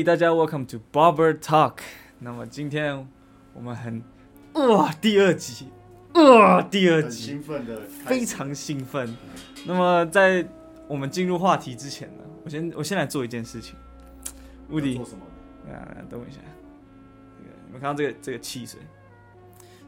[0.00, 1.74] 嘿，大家 welcome to Barber Talk。
[2.20, 3.06] 那么今天
[3.52, 4.02] 我们很
[4.54, 5.66] 哇，第二集
[6.14, 9.14] 哇，第二集，兴奋的，非常兴奋。
[9.66, 10.48] 那么在
[10.88, 13.76] 我们进入话题之前呢，我先我先来做一件事情。
[14.70, 15.20] 乌迪，做什么？
[15.70, 16.38] 啊，等我一下。
[17.36, 18.80] 这个你们看到这个这个汽水，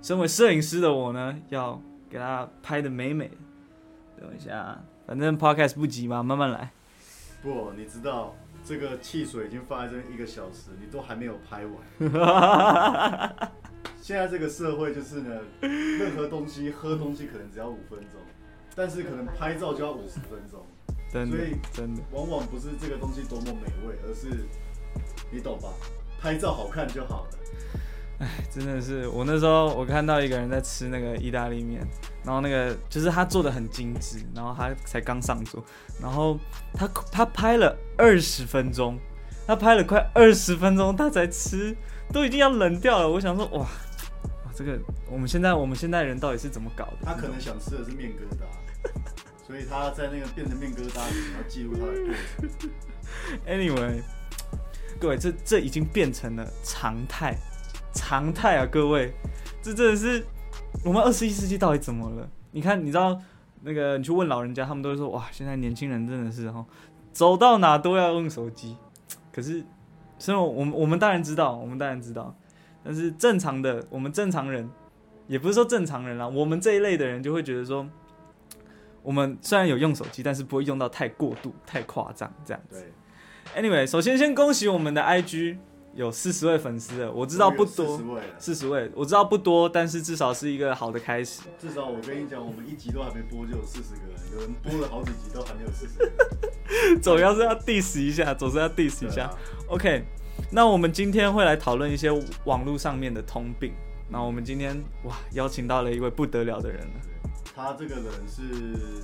[0.03, 3.37] 身为摄影师的我呢，要给他拍的美美的。
[4.21, 6.71] 等我一下，反正 podcast 不急嘛，慢慢来。
[7.43, 11.75] 不，你知道这个汽水已经放在这边一个小时，你都还没有拍完。
[14.01, 18.21] 现在这个社会就是呢，任何东西喝东西可能只要五分钟，
[18.75, 20.65] 但是可能拍照就要五十分钟。
[21.13, 24.45] 真的，所以真的，往往不是这个东西多么美味，而是
[25.31, 25.69] 你懂吧？
[26.21, 27.31] 拍照好看就好了。
[28.21, 31.87] 哎，真的是，我那时候我看到一个人在吃那个意大利面，
[32.25, 35.63] 然后那个就是他做的很精致，然后他才刚上桌，
[36.01, 36.39] 然后
[36.73, 38.99] 他他拍了二十分钟，
[39.47, 41.77] 他拍了快二十分钟，他才吃，
[42.13, 43.09] 都已经要冷掉了。
[43.09, 43.69] 我想说，哇，哇，
[44.55, 44.79] 这个
[45.11, 46.99] 我们现在我们现在人到底是怎么搞的？
[47.05, 52.15] 他可能想吃的是面疙瘩，所以他在那个变成面疙瘩里要记录他的过
[52.59, 52.71] 程。
[53.47, 54.03] Anyway，
[55.01, 57.37] 各位，这这已经变成了常态。
[57.95, 59.13] 常态啊，各位，
[59.61, 60.25] 这真的是
[60.85, 62.29] 我们二十一世纪到底怎么了？
[62.51, 63.17] 你看，你知道
[63.63, 66.65] 那个，你去问老人家，他们都会说，哇，现在年轻人真的是哈，
[67.13, 68.77] 走到哪都要用手机。
[69.33, 69.65] 可是，
[70.19, 72.35] 所以我们我们当然知道，我们当然知道，
[72.83, 74.69] 但是正常的，我们正常人，
[75.29, 77.87] 也不是说正常人啦，我们这一类的人就会觉得说，
[79.03, 82.85] 我们虽然有用手机，但是不会用到太过度、太夸张这样子。
[83.55, 83.63] 对。
[83.63, 85.59] Anyway，首先先恭喜我们的 IG。
[85.95, 87.99] 有四十位粉丝了，我知道不多，
[88.39, 91.43] 四十位，我知道不多，但是至少是一个好的开始。
[91.59, 97.01] 至少我跟你讲，我们一集都还没播就有四十个人，有人播了好几集都还没有四十个人。
[97.03, 99.25] 总要是要 diss 一下，总是要 diss 一下。
[99.25, 100.03] 啊、OK，
[100.51, 102.11] 那我们今天会来讨论一些
[102.45, 103.75] 网络上面的通病。
[104.09, 106.95] 那我们今天哇，邀请到了一位不得了的人了。
[107.55, 109.03] 他这个人是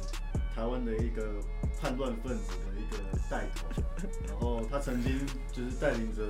[0.56, 1.34] 台湾的一个
[1.82, 2.96] 叛乱分子的一个
[3.30, 3.82] 带头，
[4.26, 5.12] 然后他曾经
[5.52, 6.22] 就是带领着。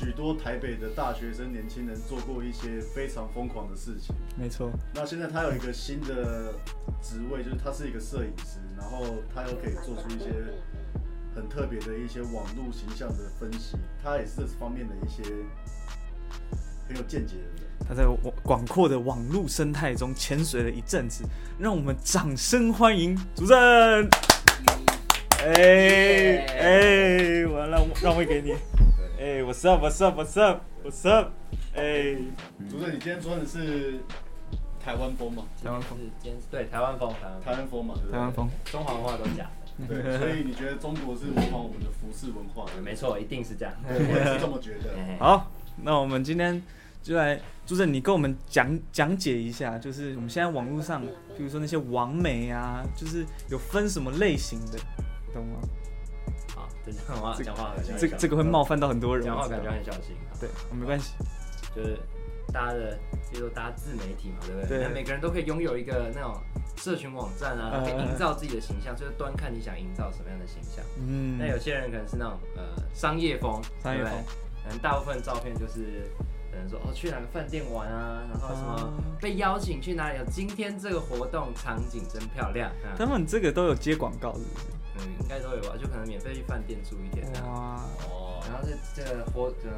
[0.00, 4.14] 许多台北的大学生、年轻人做过一些非常疯狂的事情。
[4.34, 4.70] 没错。
[4.94, 6.54] 那现在他有一个新的
[7.02, 10.32] 职位，就是他是一个摄影师，然后他又可以做出一些
[11.34, 13.76] 很特别的一些网络形象的分析。
[14.02, 15.22] 他也是这方面的一些
[16.88, 17.70] 很有见解的人。
[17.86, 18.06] 他在
[18.42, 21.24] 广阔的网络生态中潜水了一阵子，
[21.58, 24.08] 让我们掌声欢迎主任。
[25.44, 28.54] 哎哎，完了，让位给你。
[29.20, 31.28] 哎，What's up？What's up？What's up？What's up？
[31.74, 32.16] 哎，
[32.70, 34.00] 主任，你今天穿的是
[34.82, 35.42] 台湾风吗？
[35.62, 37.12] 台湾风，今天对台湾风，
[37.44, 39.86] 台湾风嘛，台湾风，中华文化都假的。
[39.86, 42.64] 对，所以你觉得中国是模仿我们的服饰文化？
[42.82, 44.88] 没错，一定是这样，我也是这么觉得。
[45.18, 45.50] 好，
[45.82, 46.62] 那我们今天
[47.02, 51.04] 就来，主任，你跟我们讲讲解一下，就是我们现在网络上，
[51.36, 54.78] 比如说那些网美啊，就是有分什么类型的，
[55.34, 55.58] 懂吗？
[56.92, 60.16] 讲话讲话很这个这个会冒犯到很多人，讲话感觉很小心。
[60.40, 61.14] 对，没关系，
[61.74, 61.98] 就是
[62.52, 62.98] 大家的，
[63.30, 64.78] 比如说大家自媒体嘛，对不对？
[64.78, 64.88] 对。
[64.88, 66.34] 每个人都可以拥有一个那种
[66.76, 70.84] 社群网站啊，可以营造自己的形象，就是端看你想营造什么样的形象。
[71.06, 71.38] 嗯。
[71.38, 72.62] 那有些人可能是那种呃
[72.94, 74.12] 商业风，商业风，
[74.64, 76.10] 可能大部分照片就是
[76.50, 82.72] 可能说哦去哪个饭店玩啊，然后什么被邀请去哪里，有今天这个活动场景真漂亮。
[82.96, 84.66] 他们这个都有接广告，是不是？
[85.00, 87.48] 嗯，应该都有吧，就可能免费去饭店住一天这样。
[87.48, 88.40] 哇哦。
[88.48, 89.76] 然后这这个活，可能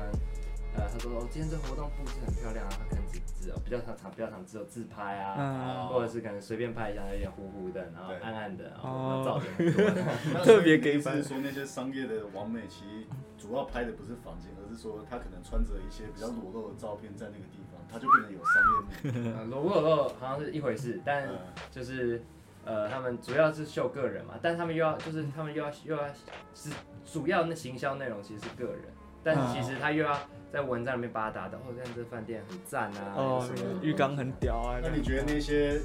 [0.74, 10.02] 呃，他说哦，今天这活动布置很漂亮啊，他可能只只有比较常常比较常只有自拍啊，嗯、或者是可能随便拍一下，有点糊糊的，然后暗暗的，然后照片很多 的。
[10.02, 13.04] 哦、特别给分说那些商业的完美，其实
[13.36, 19.50] 主要拍的不是房间，而是说他可能穿着一些比较裸露的照片在那个地方，他就变得有商业面。
[19.50, 21.28] 裸不裸露好像是一回事，但
[21.70, 22.22] 就是。
[22.64, 26.06] 呃，他们主要是秀个人嘛，但他们又要就是他们又要又要
[26.54, 26.70] 是
[27.04, 28.84] 主要那行销内容其实是个人，
[29.24, 30.16] 但是其实他又要
[30.52, 33.50] 在文章里面把它打的，哦，像这饭店很赞啊，哦，
[33.82, 34.78] 浴缸很屌啊。
[34.82, 35.80] 那你觉得那些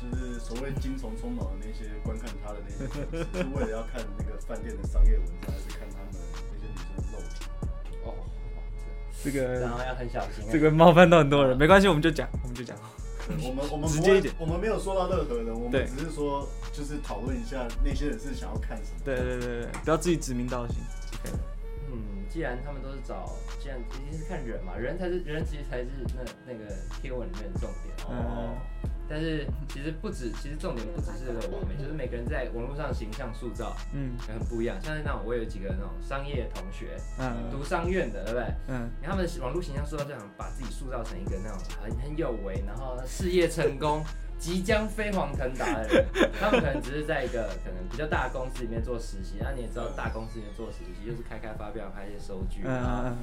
[0.00, 2.84] 就是所谓精虫充脑的那些观看他的那些
[3.38, 6.08] 是为了要看那个饭店的商业文章，还是看他们
[6.50, 7.46] 那些女生的肉体？
[8.04, 8.14] 哦，
[9.22, 12.76] 这个然后要很小心，这个冒犯到很多人，没关系，我们就讲，我们就讲。
[13.42, 19.00] 我们我们直接一点，我们没有说到任何人，我们只是说就是讨论一下那些人是想要看什么。
[19.04, 20.76] 对对对对，不要自己指名道姓。
[21.90, 28.06] 嗯，既然他们都是找，既然一定是看人嘛，人才是人，其实才是那那个贴文里面的重点。
[28.06, 28.56] 哦。
[29.08, 34.76] 但是其实不止，其实重点不只是这个网美，就是每个人在网络上形象塑造，嗯，也很不一样。
[34.80, 38.46] 像是那种我有几个那种商业同学，嗯，读商院的，对不对？
[38.68, 44.04] 嗯，他们网络形象塑造就想把自己塑造成一个那种很很有为，然后事业成功。
[44.40, 46.06] 即将飞黄腾达的人，
[46.38, 49.34] 他们可能只是在一个可能比较大的公司里面做实习。
[49.40, 53.16] 那你也知道，大公司里面做实习就是开开发票、拍一些收据啊，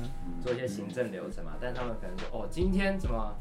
[0.43, 1.53] 做一些行政流程嘛。
[1.57, 3.33] 但是他们可能说，哦，今天怎么？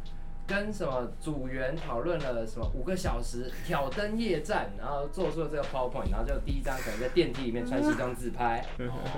[0.47, 8.65] 跟什么组员讨论了什么五个小时挑灯夜战，然后做出了这个 PowerPoint，然后就第一张可能在电梯里面穿西装自拍，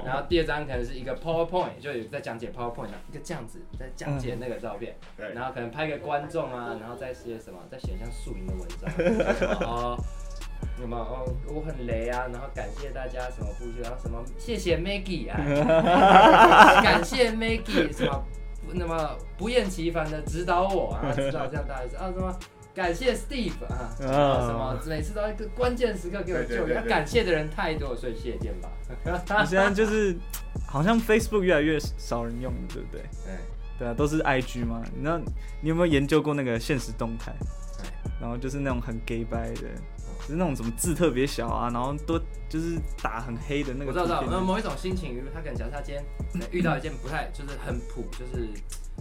[0.05, 4.97] 然后第二张可能是一个 PowerPoint，就有在讲解 PowerPoint，一个这样子在讲解那个照片，
[5.35, 9.99] 然后可能拍个观众啊，然后再写什么，再写像署名的文章，哦，
[10.79, 15.37] 什么哦，我很雷啊，然后感谢大家什么不需要什么，谢谢 Maggie 啊，
[16.83, 18.25] 感谢 Maggie 什么。
[18.73, 22.37] 那么不厌其烦的指导我啊， 指导这样大意思啊，什么
[22.75, 28.69] 感谢 Steve 啊，什么每次都一个关键时刻给我救援，感谢的人太多，所以谢谢吧。
[29.43, 30.15] 你现在就是
[30.67, 33.01] 好像 Facebook 越来越少人用了，对不对？
[33.25, 33.35] 对，
[33.79, 34.83] 对啊，都是 IG 嘛。
[34.95, 35.19] 你知道
[35.61, 37.33] 你有没有研究过那个现实动态？
[38.21, 39.63] 然后就是那种很 gay 掰的。
[40.27, 42.19] 就是那种什么字特别小啊，然后都
[42.49, 43.87] 就是打很黑的那个。
[43.87, 46.05] 我知道，知道，那某一种心情，他可能假设他今天
[46.51, 48.49] 遇到一件不太，就是很普，就是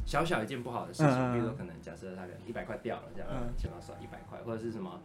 [0.06, 5.02] 小小一件不好的事情，嗯、比如说可能假设他可能一百块掉了，这样钱包少一百块，或者是什么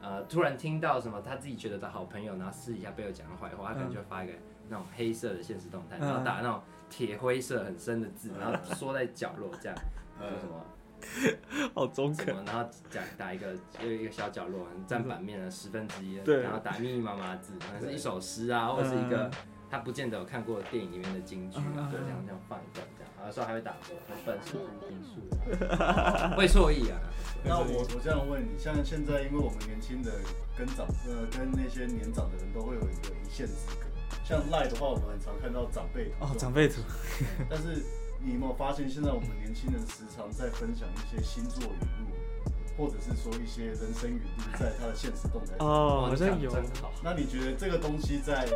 [0.00, 4.32] 呃，突然听到什么他自己觉得的好朋友，然后私底下被我讲的坏话，他可能就会发一个
[4.68, 9.76] 那种黑色的现实动态，然后打那种铁灰色很深的字，然后缩在角落这样，
[10.20, 10.54] 说什么。
[11.74, 19.30] 好中肯，然后讲打一个就一个小角落，占版面的十分之一，对，然后打密密麻麻字，可能是一首诗啊，或者是一个
[19.70, 26.98] 他不见得有看过的电影里面的金句啊，对，这样这样放一段这样，有时候还会打错，本是不定数，会错意啊。
[27.44, 27.64] 那我
[27.94, 30.10] 我这样问你，像现在因为我们年轻的
[30.56, 33.84] 跟长呃跟那些年长的人都会有一个一线之隔，
[34.24, 36.80] 像赖的话，我们很常看到长辈图哦，长辈图，
[37.50, 37.82] 但是。
[38.24, 42.08] 你有没有发现，现在我们年轻人时常在分享一些星座语录，
[42.76, 46.50] 或者是说一些人生语录，在他的现实动态哦，好像有。
[47.02, 48.48] 那你觉得这个东西在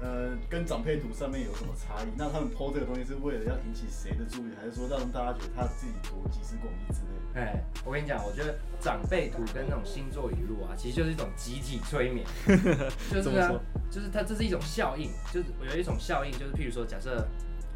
[0.00, 2.06] 呃跟长辈图上面有什么差异？
[2.16, 7.40] 那他们 po 这个东西是为了要引起谁的注意，还是说让大家觉得他自己多集思广益之类的？
[7.40, 12.26] 哎，我跟你讲，我觉得长辈图跟那种星座语录啊，其实就是一种集体催眠，
[13.12, 13.52] 就是啊，
[13.90, 17.28] 就是它这是一种效应，就是我有一种效应，就是譬如说假设。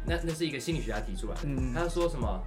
[0.05, 2.41] 那那是一个心理学家提出来的，嗯、他说什么？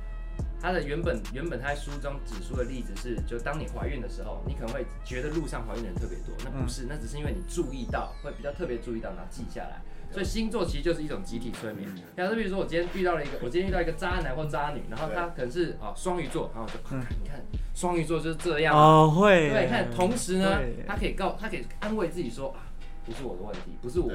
[0.61, 9.83] 他的原本原本他在书中指出的例子是，就当你怀孕的时候，你可能会觉得路上怀孕的人特别多，那不是，那只是因为你注意到，会比较特别注意到，然后记下来。
[10.11, 11.89] 所以星座其实就是一种集体催眠。
[12.17, 17.41] 假设比如说我今天遇到了一个，我今天遇到一个渣男或渣女，然后他可能是啊双鱼座，然后我就看，你看
[17.75, 19.51] 双鱼座就是这样哦，会。
[19.51, 22.64] 对，看同时呢，他可以告，他可以安慰自己说啊，
[23.05, 24.11] 不是我的问题，不是我。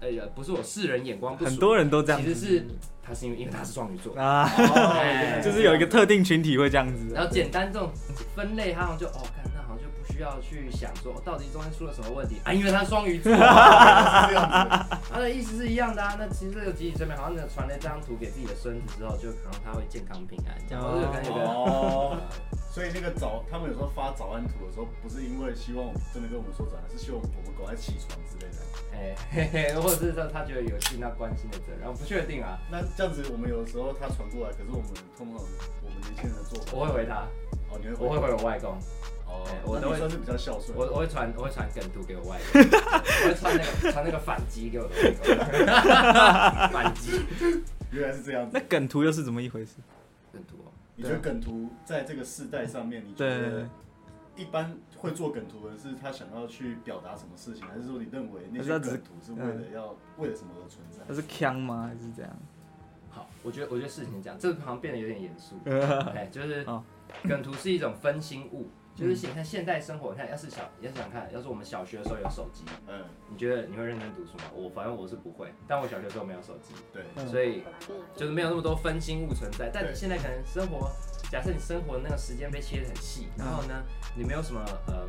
[0.00, 2.20] 哎呀，不是我世人眼光不，很多人都这样。
[2.20, 2.66] 其实是
[3.02, 4.48] 他是因为因为他是双鱼座啊，
[5.42, 7.14] 就是有一个特定群体会这样子。
[7.14, 7.90] 然后简单这种
[8.34, 16.16] 分类，他好像就哦，看那好像就不需要去想说到底中间出了什么问题啊，因为他双鱼座， 他的意思是一样的啊。
[16.18, 20.84] 那其实这个集体催眠好像传了一张图给自己的孙子之后，就可能他会健康平安这样。
[20.84, 22.18] 哦，
[22.74, 28.58] 所以那个早他们有时候发早安图的时候，不是因为希望真的跟我们说早安，是希望我们赶快起床之类的。
[28.90, 32.58] 哎，嘿嘿，或者是说他觉得有尽他关心的责任，我不确定啊。
[32.72, 35.38] 那这样子，我们有的时候他传过来，可是我们通常
[35.84, 37.28] 我们年轻人的做法，我会回他。
[37.70, 37.94] 哦，你会？
[38.00, 38.76] 我会回我外公。
[39.30, 40.76] 哦，我都会算是比较孝顺。
[40.76, 45.30] 我我会传我会传梗图给我外公， 我会传那个传那个反击给我的外公。
[46.74, 47.22] 反击，
[47.92, 48.50] 原来是这样子。
[48.52, 49.76] 那梗图又是怎么一回事？
[50.32, 53.68] 梗图哦，你觉得梗图在这个世代上面，你觉得？
[54.36, 61.04] 一般会做梗图的是他想要去表达什么事情，还是说你认为那些梗图是为了要、嗯、为了什么而存在？
[61.06, 61.88] 他是腔吗？
[61.88, 62.36] 还是这样？
[63.10, 65.54] 好，我觉得我觉得事情这样，这个好像变得有点严肃。
[66.16, 66.66] 哎，就是
[67.28, 74.44] 梗图是一种分心物，就是你看现代生活，你看要是小，要是想看，要是我们小学的时候有手机，嗯，你觉得你会认真读书吗？
[74.54, 77.64] 我反正我是不会，但我小学的时候没有手机，对，所以
[78.16, 79.70] 就是没有那么多分心物存在。
[79.72, 80.90] 但你现在可能生活。
[81.30, 83.82] 假设你生活那个时间被切得很细，然后呢，
[84.14, 85.08] 你没有什么，嗯，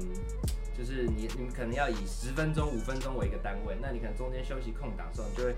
[0.75, 5.55] 就是你你们可能要以十分钟、五分钟为一个单位，那你可能中间休息空档的时候，你就会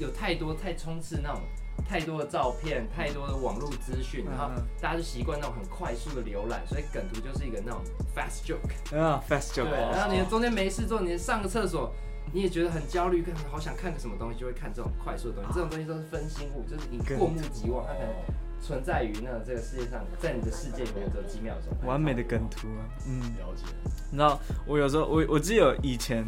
[0.00, 1.42] 有太多太充斥那种
[1.88, 7.80] 太多的照片、太多的网络资讯，然后大家就习惯那种很快速的浏览，所以梗图就是一个那种
[8.14, 9.68] fast joke 啊，fast joke。
[9.68, 11.92] 对，然后你中间没事做，你上个厕所，
[12.32, 18.08] 你也觉得很焦虑，跟好想看个什么东西，就会看这种快速的东西，这种东西都是分心物，就是你过目即忘，它可能。
[18.62, 21.74] 存在于那这个世界上，在你的世界里面只有几秒钟。
[21.88, 23.64] 完美的梗图啊，嗯，了解。
[24.10, 26.22] 你知道我有时候我我记得有以前。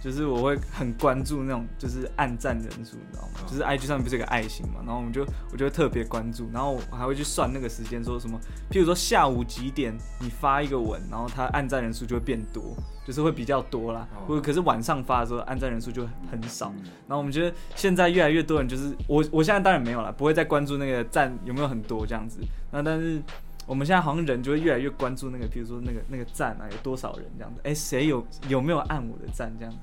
[0.00, 3.40] 就是我会很关注那种就是按赞人数，你知道吗？
[3.46, 8.38] 就是 IG 上面不是有个爱心嘛，然后我们就我就会特别关注，然后我还会去算那个时间，说什么，
[8.70, 12.76] 譬如说下午几点你发一个文，然后它按赞人数就会变多，
[13.06, 14.06] 就是会比较多啦。
[14.26, 16.72] 或者可是晚上发的时候按赞人数就很少。
[17.06, 22.40] 然后我们觉得现在越来越多人就是我我现在当然没有了，不会再关注那个赞有没有很多这样子。
[22.70, 23.22] 那但是。
[23.68, 27.60] 我们现在好像人就会越来越关注那个，比如说那个那个赞啊，有多少人这样子？
[27.64, 29.78] 哎，谁有有没有按我的赞这样子？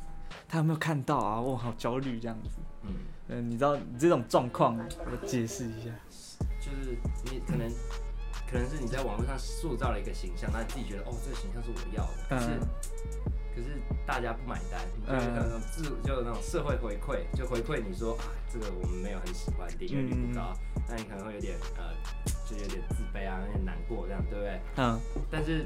[0.49, 1.39] 他有没有看到啊？
[1.39, 2.49] 我好焦虑这样子。
[2.81, 2.93] 嗯，
[3.27, 5.91] 嗯，你知道你这种状况，我解释一下。
[6.59, 7.69] 就是你可能
[8.49, 12.67] 可能是你在网络上塑造了一个形象，那你自己觉得哦，这个形象是我要的，可是、嗯、
[13.55, 13.67] 可是
[14.03, 20.53] 大家不买单，就是那种自就那种社会回馈，就回馈你说啊，这个我们没有很喜欢，订阅率不高，
[20.89, 21.93] 那、嗯、你可能会有点呃。
[22.45, 24.59] 就有点自卑啊，有点难过，这样对不对？
[24.77, 24.99] 嗯。
[25.31, 25.65] 但是，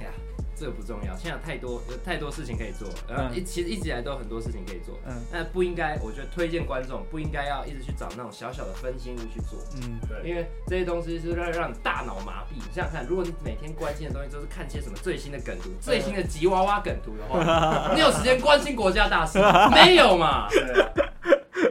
[0.00, 0.10] 哎呀，
[0.54, 1.14] 这个不重要。
[1.16, 4.98] 现在有太多有太多事情可以做，然后一其实一直以来都有很多事情可以做。
[5.06, 5.14] 嗯。
[5.32, 9.58] 但不应该，我觉得推荐观众不应该要一直去找那种小小的分心物去做。
[9.82, 10.28] 嗯，对。
[10.28, 12.54] 因为这些东西是让让你大脑麻痹。
[12.56, 19.38] 你想想看，如果你每天关心的东西都是看些什么最新的梗图、最新的吉娃娃梗图的话， 你有时间关心国家大事？
[19.72, 20.48] 没有嘛？
[20.50, 20.92] 对啊。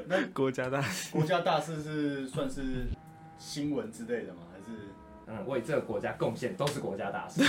[0.07, 2.87] 那国家大事，国家大事是算是。
[3.55, 4.39] 新闻之类的吗？
[4.51, 4.89] 还是
[5.27, 7.41] 嗯，为这个国家贡献都是国家大事。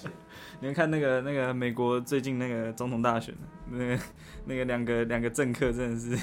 [0.60, 3.34] 你们看那个那个美国最近那个总统大选，
[3.70, 3.98] 那个
[4.44, 6.14] 那个两个两个政客真的是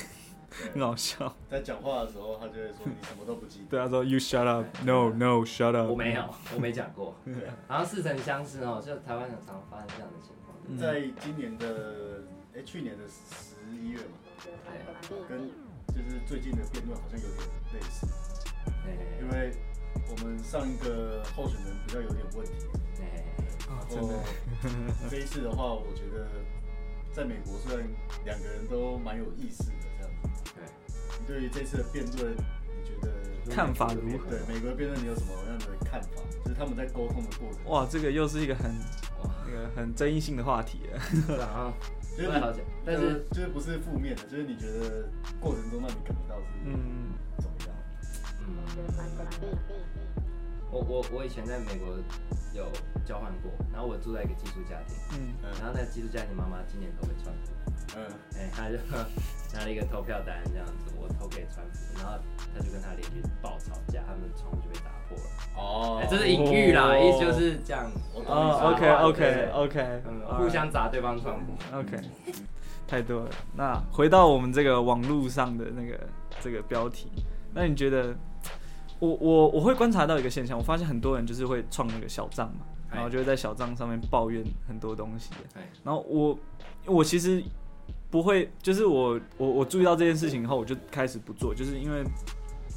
[0.72, 1.36] 很好笑。
[1.50, 3.66] 在讲话的时候，他就会说你什么都不记得。
[3.72, 5.90] 对，他说 You shut up, no no shut up。
[5.90, 6.24] 我没有，
[6.54, 7.16] 我没讲过。
[7.25, 7.34] 对，
[7.68, 10.78] 好像似曾相识哦，就台湾很常发生这样的情况。
[10.78, 12.22] 在今年的
[12.56, 14.13] 哎去年的十一月嘛，
[15.10, 15.50] 对，跟
[15.88, 17.40] 就是最近的辩论好像有点
[17.74, 18.06] 类似。
[19.22, 19.51] 因为
[20.10, 22.53] 我们上一个候选人比较有点问题，
[22.96, 23.05] 对。
[23.67, 24.24] 然后
[25.10, 26.27] 这一 次的话，我觉得
[27.12, 27.88] 在美国虽然
[28.25, 33.12] 两个人都蛮有意思的这样子，对，对于这次的辩论，你觉得
[33.53, 34.29] 看法如何？
[34.29, 36.22] 对，美国辩论你有什么样的看法？
[36.43, 37.63] 就是他们在沟通的过程。
[37.65, 38.72] 哇，这个又是一个很
[39.24, 40.82] 哇那个很争议性的话题
[41.39, 41.74] 啊，
[42.17, 47.13] 就是好讲，但是就是不是负面的，就是你觉得过程中让你感觉到是嗯
[50.72, 51.88] 我我我以前在美国
[52.54, 52.66] 有
[53.06, 57.52] 交换过，然后我住在一个寄宿家庭，嗯，然后那个寄宿家庭妈妈今年投给川普，
[57.96, 58.02] 嗯，
[58.40, 58.78] 哎，他就
[59.54, 62.18] 拿了一个投票单这样子，我投给川普，然后
[62.56, 65.24] 他就跟他邻居爆吵架，他们窗户就被打破了。
[65.56, 67.86] 哦，这是隐喻啦，意思就是这样。
[68.26, 71.54] 哦，OK OK OK，嗯，互相砸对方窗户。
[71.72, 72.00] OK，
[72.88, 73.30] 太多了。
[73.56, 76.00] 那回到我们这个网络上的那个
[76.42, 77.12] 这个标题。
[77.54, 78.16] 那你觉得，
[79.04, 85.30] 我我我会观察到一个现象，我发现很多人就是会创那个小账嘛，然后就会在小账上面抱怨很多东西。
[85.84, 86.40] 然后我
[86.86, 87.44] 我其实
[88.10, 92.02] 不会，就是我我我注意到这件事情以后，我就开始不做，就是因为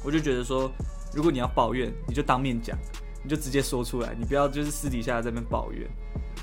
[0.03, 0.69] 我就觉得说，
[1.13, 2.77] 如果你要抱怨，你就当面讲，
[3.23, 5.89] 你就直接说出来，你不要就是私底下在那边抱怨。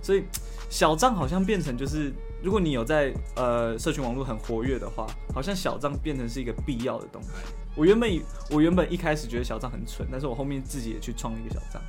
[0.02, 0.24] 所以
[0.70, 2.10] 小账好像变成就是，
[2.42, 7.28] 如果你有在呃社群网络很活跃的话，好像小账变成是一个必要的东西。
[7.76, 11.82] 我原本我原本一开始觉得小账很蠢，但是我后面自己也去创了一个小账，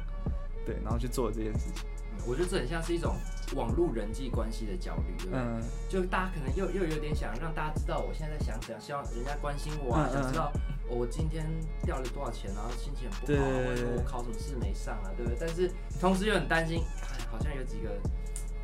[0.66, 1.86] 对，然后去做了这件事情。
[2.28, 3.16] 我觉得这很像是一种
[3.56, 5.40] 网络人际关系的焦虑，对不对？
[5.40, 10.52] 嗯、就大家可能又又有点想让大家知道我现在在想怎样，希望人家关心我啊，嗯、想知道
[10.90, 11.46] 我今天
[11.84, 15.38] 掉了多少钱，然后心情很不好，或者我考什么试没上啊，对不对？
[15.40, 16.82] 但是同时又很担心，
[17.30, 17.92] 好像有几个。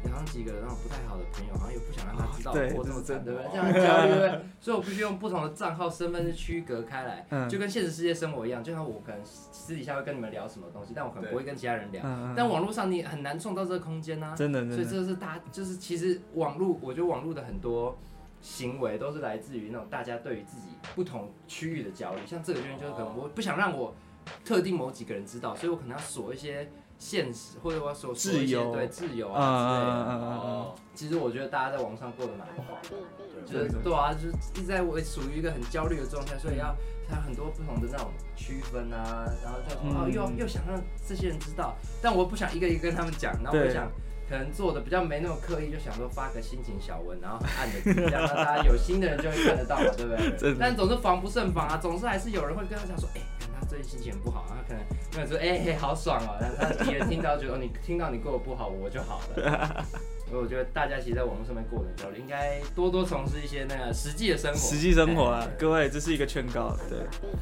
[0.10, 3.50] 好像几个那种不太好的朋友，好像又不想让他知道我这么惨，对不对？
[3.52, 4.46] 这样焦虑，对不对？
[4.60, 8.64] 所以我必须用不同的账号身份去区隔开来，嗯、就跟现实世界生活一样。
[8.64, 12.02] 就像我可能私底下会跟你们聊什么东西，但我可能不会跟其他人聊。
[12.06, 14.70] 嗯、但网络上你很难创造这个空间啊，真的。
[14.72, 17.98] 所以这是大，就是其实网络，我觉得网络的很多
[18.42, 22.22] 行为都是来自于那种大家对于自己不同区域的焦虑。
[22.26, 23.94] 像这个原因就是可能我不想让我
[24.46, 26.70] 特定某几个人知道，所以我可能要锁一些。
[27.02, 33.92] 现实或者我所说一些对自由啊之类的，哦，其实我觉得大家在网上过得蛮好的，就是对。
[33.92, 36.76] 啊，就是一直在我处于一个很焦虑的状态，所以要
[37.10, 43.92] 他很多不同的那种区分啊，然后就哦又又想让这些人知道，但我不想一个一个跟他们讲，然后我想
[44.30, 50.56] 可能做的比较没那么刻意，就想说发个心情小文，然后很暗的字，这样让大家有心的人就会看得到嘛，对不对？
[50.62, 53.22] 但总是防不胜防啊，总是还是有人会跟他讲说，哎。
[53.72, 59.86] 最近心情不好，他可能跟我说：“哎、欸，好爽哦、喔！”然后他别人听到觉得你听到你过得不好，我就好了。
[60.28, 64.60] 所 以我觉得大家其实，在网络上面过的焦虑，应该多多从事一些那个实际的生活。
[64.60, 66.76] 实际生活啊，各位，这是一个劝告。
[66.90, 67.00] 对。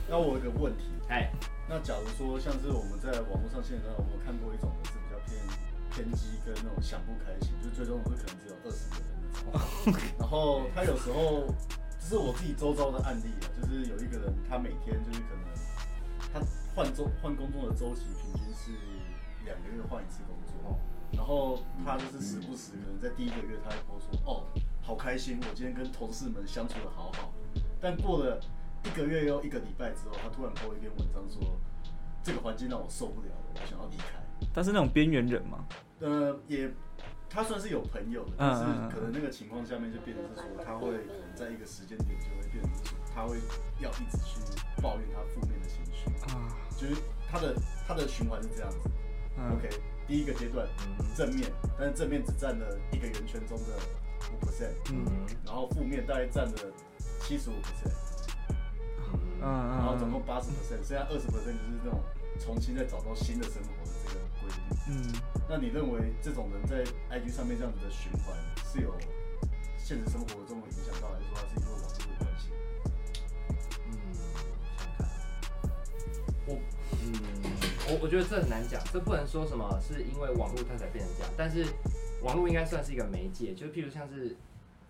[0.07, 1.31] 那我有个问题，哎，
[1.67, 5.41] 那假如说像是我们在网络上现在我们有看过一种是比较偏
[5.89, 9.98] 偏激跟那种想不开心，就最终会可能只有二十个人。
[10.19, 11.50] 然后他有时候，
[12.00, 15.48] 这是我自己周遭的案例啊，就是有一个人他每天就是可能
[16.33, 16.39] 他
[16.75, 18.71] 换周换工作的周期平均是
[19.45, 20.79] 两个月换一次工作，
[21.13, 24.43] 然后他就是时不时可能在第一个月他会说哦。
[24.81, 25.38] 好开心！
[25.41, 27.31] 我今天跟同事们相处的好好，
[27.79, 28.41] 但过了
[28.86, 31.59] 一个月又一个礼拜之后，他突然 po 一篇文章说，
[32.24, 34.17] 这个环境让我受不了了，我想要离开。
[34.51, 35.63] 他是那种边缘人吗？
[36.00, 36.71] 呃，也，
[37.29, 43.38] 他算是有朋友的，但是可能那个情况下面就变成是说，他会可能在一个时间点就会变成是说，他会
[43.79, 44.41] 要一直去
[44.81, 45.88] 抱怨他负面的情绪
[46.27, 46.95] 啊，就是
[47.29, 47.55] 他的
[47.87, 48.77] 他的循环是这样子。
[49.37, 49.69] 嗯、OK，
[50.07, 50.67] 第一个阶段
[51.15, 53.79] 正面，但是正面只占了一个圆圈中的。
[54.19, 56.57] 五 percent，嗯，然后负面大概占了
[57.21, 57.95] 七十五 percent，
[59.41, 62.03] 嗯，然后总共八十 percent，剩下二十 percent 就是那种
[62.37, 65.13] 重新再找到新的生活的这个规律，嗯，
[65.47, 68.35] 那你认为这种人在 IG 上面这样子的循环
[68.71, 68.93] 是有
[69.77, 71.15] 现实生活中影响到，
[77.91, 81.65] 我我觉得这很难讲，这不能说什么是因为网络它才变成这样，但是。
[82.22, 84.36] 网络应该算是一个媒介，就譬如像是，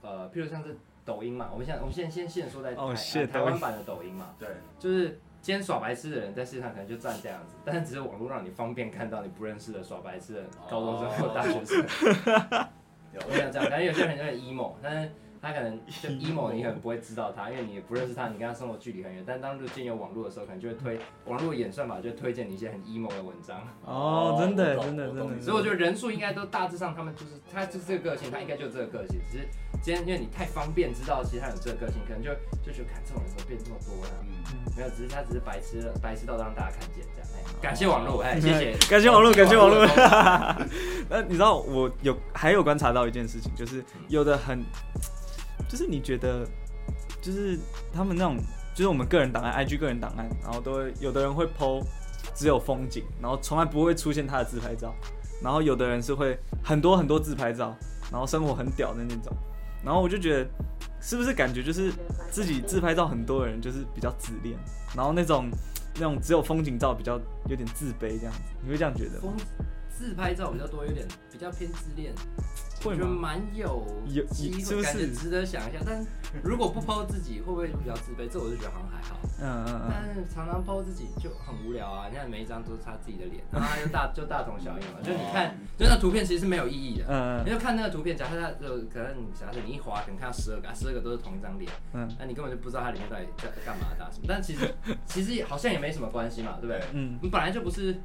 [0.01, 0.75] 呃，譬如像是
[1.05, 4.47] 抖音嘛，我们现在我们现在先先说在台、oh, shit, 台湾版的抖音嘛，对，
[4.79, 11.85] 就是今天耍白痴的人在世界上可能就站这样子，但是只是网络让你方便看到你不认识的耍白痴的高中生或大学生，
[13.29, 15.11] 我想这样，感觉有些人就很 emo，但是。
[15.41, 19.23] 他可能就 emo，你可能不会知道他，因为你也不认识他，你跟他生活距离很远。
[19.25, 23.61] 但当就进有网络的时候，可能就会推网络演算法，就推荐你一些很 emo 的文章。
[23.85, 25.41] 哦，真的，真的，真的。
[25.41, 29.19] 所以我觉得人数应该都大致上，他们就是他就是这个个性，他应该就是这个个性。
[29.31, 29.47] 只是
[29.81, 32.31] 今天因为你太方便知道，其实他有这个个性，可能就
[32.65, 34.13] 就觉得看这种人怎么变这么多呢？
[34.51, 37.29] 嗯，没有，只是他只是白痴了，白痴到让大家看见这样。
[37.33, 39.85] 哎，感谢网络，哎，谢谢， 感谢网络，感谢网络。
[41.09, 44.63] 那你知道我有还有观察到一件事情，就是有的很。
[45.69, 46.45] 就是你觉得，
[47.21, 47.57] 就是
[47.93, 48.37] 他们那种，
[48.73, 51.85] 就是我们个人档案，IG 个人档案，然后都会有的人会 po
[52.33, 54.93] 只有风景，然后从来不会出现他的自拍照，
[55.43, 57.77] 然后有的人是会很多很多自拍照，
[58.11, 59.31] 然后生活很屌的那种，
[59.85, 60.49] 然后我就觉得，
[60.99, 61.93] 是不是感觉就是
[62.31, 64.57] 自己自拍照很多的人就是比较自恋，
[64.95, 65.49] 然后那种
[65.95, 69.33] 那种只有风景照比较有点自卑这样子，你会这样觉得吗？
[69.99, 72.13] 自拍照比较多，有点比较偏自恋。
[72.85, 75.79] 我觉得蛮有有机会，感觉值得想一下。
[75.85, 76.01] 但
[76.41, 78.29] 如果不 po 自己，会不会比较自卑？
[78.29, 79.19] 这我就觉得好像还好。
[79.41, 79.91] 嗯嗯嗯。
[79.91, 82.07] 但是常常 po 自己就很无聊啊！
[82.09, 85.03] 你看每一张都是他自己的脸，然后他就大就大同小异嘛。
[85.03, 87.05] 就你看，就那图片其实是没有意义的。
[87.09, 87.43] 嗯嗯。
[87.45, 91.69] 你就看那个图片，假设他就可能你假设你一滑，可能看到十二个，十二个都是同一张脸。
[91.91, 92.09] 嗯。
[92.17, 94.25] 那你根本就不知道它里面到底在干嘛的什么。
[94.25, 94.73] 但其实
[95.05, 96.81] 其实好像也没什么关系嘛，对不对？
[96.93, 97.19] 嗯。
[97.21, 97.99] 你本来就不是。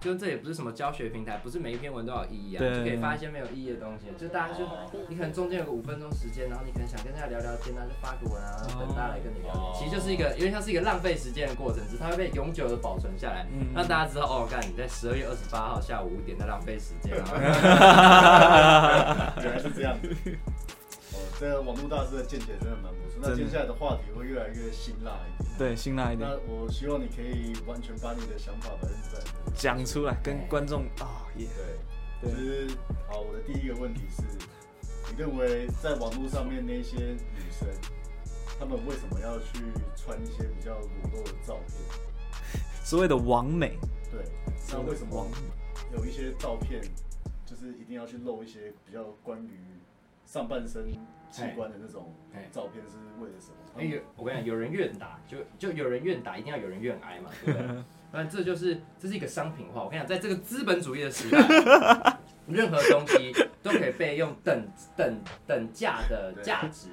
[0.00, 4.06] 就这也不是什么教学平台，不是每一篇文都有意义啊，就可以发一些没有意义的东西。
[4.16, 4.64] 就大家就
[5.08, 9.62] 你可能中间有个五分钟时间，然后你可能想跟大家聊聊天啊，就发个文啊，等大家来跟你聊天。
[9.74, 17.32] 其实就是一个有点像是一个浪费时间的过程，只是它会被永久的保存下来，让大家知道哦，干你在十二月二十八号下午五点在浪费时间啊。
[19.42, 20.14] 原来是这样子。
[21.38, 23.20] 哦，这个网络大师的见解真的蛮不错。
[23.22, 25.50] 那接下来的话题会越来越辛辣一点。
[25.56, 26.28] 对，辛辣一点。
[26.28, 29.22] 那我希望你可以完全把你的想法百分之百。
[29.54, 31.46] 讲出来跟观众啊，也
[32.22, 32.68] 对，就是
[33.08, 33.20] 好。
[33.20, 34.22] 我的第一个问题是，
[35.10, 37.68] 你认为在网络上面那些女生，
[38.58, 39.62] 她们为什么要去
[39.96, 41.78] 穿一些比较裸露的照片？
[42.84, 43.78] 所谓的网美，
[44.10, 44.24] 对，
[44.70, 45.26] 那为什么
[45.92, 46.82] 有一些照片
[47.44, 49.60] 就是一定要去露一些比较关于
[50.24, 50.88] 上半身
[51.30, 52.14] 器官的那种
[52.50, 53.82] 照片，是为了什么？
[53.82, 57.84] 因为我跟你讲，有人愿打，就就有人愿打，一定要有人愿挨嘛，对不对？
[58.12, 59.84] 那这就是这是一个商品化。
[59.84, 61.38] 我跟你讲，在这个资本主义的时代，
[62.48, 66.88] 任何东西都可以被用等等等价的价值，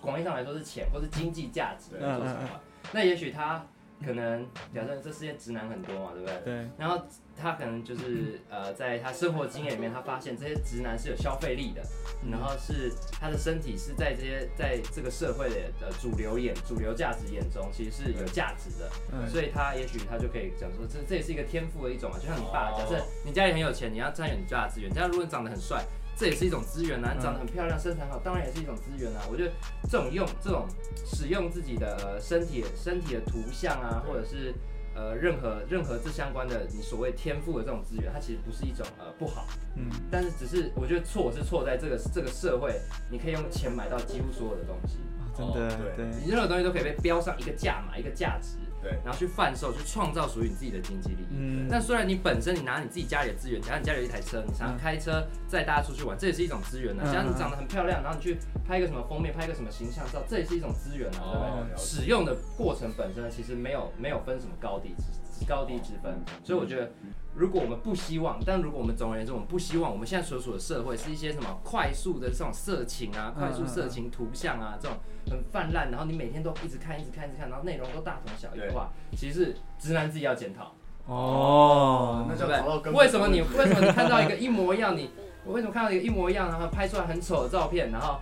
[0.00, 2.48] 广义上来说是钱或是经济价值来做什么。
[2.92, 3.64] 那也许他。
[4.04, 6.40] 可能假设这世界直男很多嘛，对不对？
[6.44, 6.68] 对。
[6.76, 7.00] 然后
[7.42, 11.82] 他可能就是呃，在他生活经验里面，他发现这些直男是有消费力的，
[12.30, 18.90] 然后是他的身体是在这些在这个社会的呃主流眼、主流价值眼中，其实是有价值的。
[19.12, 19.28] 嗯。
[19.28, 22.18] 所以他也许他就可以讲说，这这也是一个天赋的一种嘛。
[22.18, 24.88] 就像你爸，假设你家里很有钱，你要占有你家的资源。
[24.92, 25.84] 假如如果你长得很帅。
[26.14, 29.24] 这也是一种资源啊，你长得很漂亮，身材好，当然也是一种资源啊。
[29.30, 29.52] 我觉得
[29.90, 30.68] 这种用这种
[31.06, 34.54] 使用自己的身体身体的图像啊，或者是
[34.94, 44.98] 呃任何任何这相关的你所谓天赋的这种资源，它其实不是一种呃不好，嗯，但是只是我觉得错是错在这个这个社会，你可以用钱买到几乎所有的东西，
[45.36, 48.58] 真的对，你任何东西都可以被标上一个价码一个价值。
[48.82, 51.36] 对，然后去贩售，去创造属于你自己的经济利益。
[51.38, 57.04] 嗯，那虽然你本身你拿你自己家里的资源，假如你家里有一台车，你常常开车载大家出去玩，这也是一种资源呢。
[57.12, 61.76] 假如你长得很漂亮，然后你去拍一个什么封面，拍一个什么形象照，这也是一种资源啊，对不对？
[61.76, 65.04] 使用的过程本身其实没有没有分什么高低之
[65.44, 66.92] 高低之分，所以我觉得。
[67.34, 74.98] 如果我们不希望，但如果我们总而言之，我们不希望我们现在所处的社会是一些什么快速的这种色情啊、快速色情图像啊这种
[75.30, 80.74] 很泛滥，然后你每天都一直看、一直看、一直看，然后内容都大同小异的话，其实是直男自己要检讨。
[81.06, 82.92] 哦，那就对不对？
[82.92, 85.08] 为什么你 为什么你看到一个一模一样，你
[85.46, 88.18] 我为什么看到一个一模一样，然后拍出来很丑的照片，然后？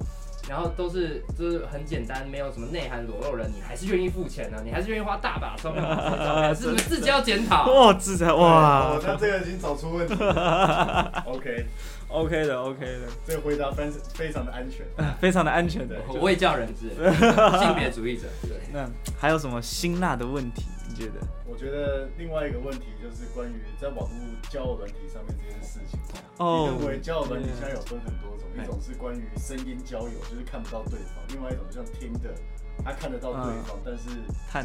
[0.48, 4.61] 然后都是就是很简单，没有什么内涵裸露人，你还是愿意付钱呢？
[4.64, 6.55] 你还是愿意花大把钞票买照片？
[6.55, 7.70] 是自己要检讨。
[7.70, 11.22] 哇，自己哇，那这个已经找出问题了。
[11.26, 14.85] OK，OK 的，OK 的，这个回答非非常的安全，
[15.20, 16.88] 非常的安全的，未教人质，
[17.61, 18.26] 性别主义者。
[18.42, 20.66] 对，那还有什么辛辣的问题？
[20.88, 21.20] 你觉得？
[21.46, 24.09] 我觉得另外一个问题就是关于在网络
[24.48, 25.99] 交友软体上面这件事情。
[26.40, 26.72] 哦。
[26.72, 32.35] 你认为交友软体现在有分很多种，一种是关于声音交友，就是看不到对方；另外一种像听的，
[32.83, 34.09] 他看得到对方，但是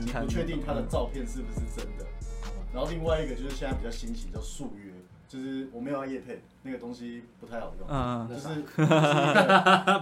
[0.01, 2.05] 你不确定他的照片是不是真的。
[2.73, 4.91] 然后另外一个就是现在比较新型叫速约，
[5.27, 7.87] 就是我没有要夜配，那个东西不太好用。
[7.89, 8.27] 嗯。
[8.31, 8.61] 就是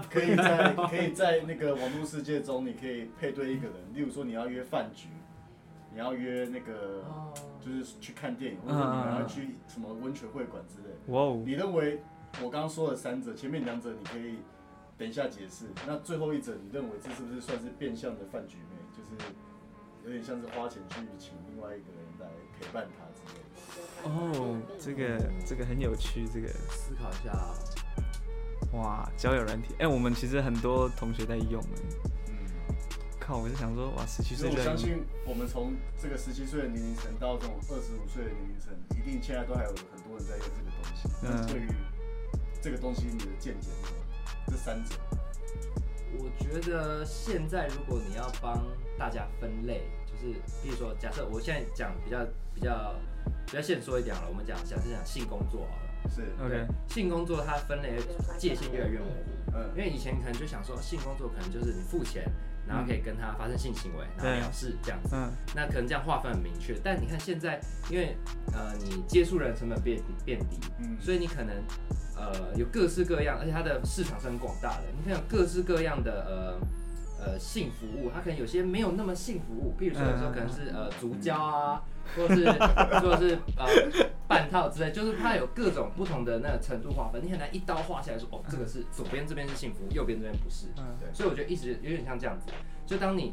[0.10, 5.08] 可以在可以在那个网络世界中，你可以配对一个人，例如说你要约饭局。
[5.96, 7.04] 你要约那个，
[7.64, 10.94] 就是去看电影，或者你要去什么温泉会馆之类。
[11.08, 11.42] 哇哦！
[11.46, 12.02] 你认为
[12.42, 14.40] 我刚刚说的三者，前面两者你可以
[14.98, 15.66] 等一下解释。
[15.88, 18.76] 那最后一者，你认为这是不是算是变相的饭局妹？
[18.92, 19.34] 就是
[20.04, 22.28] 有点像是花钱去请另外一个人来
[22.60, 24.10] 陪伴他之类的。
[24.10, 27.32] 哦，这个这个很有趣，这个思考一下。
[28.78, 31.62] 哇，交友软体，哎，我们其实很多同学在用。
[33.24, 33.38] 靠！
[33.38, 34.50] 我就想说，哇，十七岁。
[34.50, 41.10] 我相信，我们从这个十七岁的年龄层到这种二十五岁的年龄层，一定现在都还有很多人在用这个东西。
[41.24, 41.68] 那对于
[42.62, 43.98] 这个东西，你的见解是什么？
[44.48, 44.96] 这三者，
[46.20, 48.62] 我觉得现在如果你要帮
[49.00, 52.94] 大家分类，就是比如说，假设我现在讲比较比较
[53.46, 56.12] 比较现说一点好了，我们讲假设讲性工作好了。
[56.12, 56.68] 是，OK。
[56.90, 57.98] 性工作它分类
[58.38, 59.56] 界限越来越模糊。
[59.56, 59.72] 嗯。
[59.74, 62.30] 因为以前可能就想说，性工作可能就是你付钱。
[62.68, 65.10] 然后可以跟他发生性行为，然后了事这样子。
[65.14, 66.76] 嗯，那可能这样划分很明确。
[66.84, 68.16] 但你看现在，因为
[68.54, 71.56] 呃你接触人成本变变低，嗯，所以你可能
[72.16, 74.84] 呃有各式各样，而且它的市场是很广大的。
[74.98, 76.68] 你看有各式各样的呃。
[77.26, 81.82] 呃，性服务，它可能有些没有那么性服务，比如说有时候可能是呃足交啊，
[82.16, 82.52] 或者是
[83.00, 83.66] 或者是呃
[84.28, 92.48] 半套之类，就是它有各种不同的那个程度划分，你很难一刀划下来说，哦，这个是左边这边是性服务，右边这边不是，嗯，对，所以我觉得一直有点像这样子，
[92.86, 93.32] 就当你。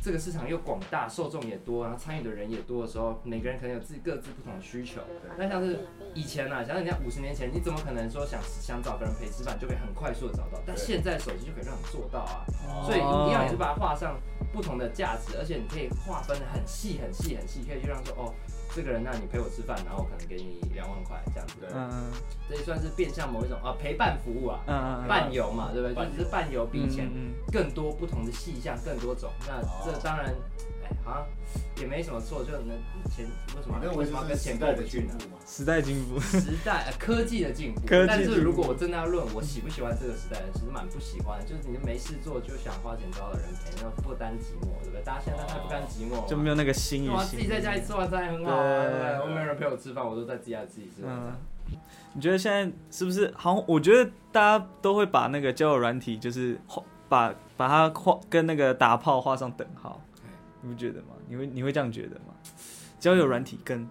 [0.00, 5.00] 这个市场又广大，受众也多，然后参与的人也多的时候，每个人可能有自己各自不同的需求。
[5.36, 5.80] 那像是
[6.14, 10.60] 以前啊，想想人家五十年前，你怎么可能说想想找个人陪吃饭就可以很快速的找到？
[10.66, 12.46] 但现在手机就可以让你做到啊，
[12.84, 14.18] 所以你一样也是把它画上
[14.52, 18.34] 不同的价值，而且你可以划分的很细很细很细，可以就让说哦。
[18.74, 22.10] 这个人，那你陪我吃饭，然后可能给你两万块这样子，对，嗯，
[22.48, 26.10] 这也算是变相某一种啊陪伴服务啊，嗯，伴游嘛，对不对？
[26.10, 26.66] 就是伴游。
[26.72, 27.10] 比以前
[27.52, 29.30] 更多不同的细项，更多种。
[29.46, 30.34] 那这当然，哎，
[31.04, 31.26] 好像
[31.80, 32.78] 也没什么错，就能
[33.10, 33.26] 前
[33.56, 35.14] 为什么为什么要跟前过不去呢？
[35.46, 37.82] 时代进步，时代科技的进步。
[38.06, 41.40] 但是如果我真的要论我喜不喜欢这个时代的，其实蛮不喜欢。
[41.44, 45.02] 就是你没事做就想花钱找的人陪，那种不甘寂寞，对不对？
[45.04, 47.10] 大家现在太不甘寂寞，就没有那个心。
[47.10, 48.56] 我自己在家里吃晚餐也很好。
[48.62, 51.02] 对对对，我没有人陪我吃饭，我都在自己家自己吃。
[51.04, 51.32] 嗯，
[52.14, 53.62] 你觉得现在是不是好？
[53.66, 56.58] 我觉得大家都会把那个交友软体，就是
[57.08, 60.00] 把把它画跟那个打炮画上等号。
[60.62, 61.08] 你不觉得吗？
[61.28, 62.34] 你会你会这样觉得吗？
[62.98, 63.86] 交友软体跟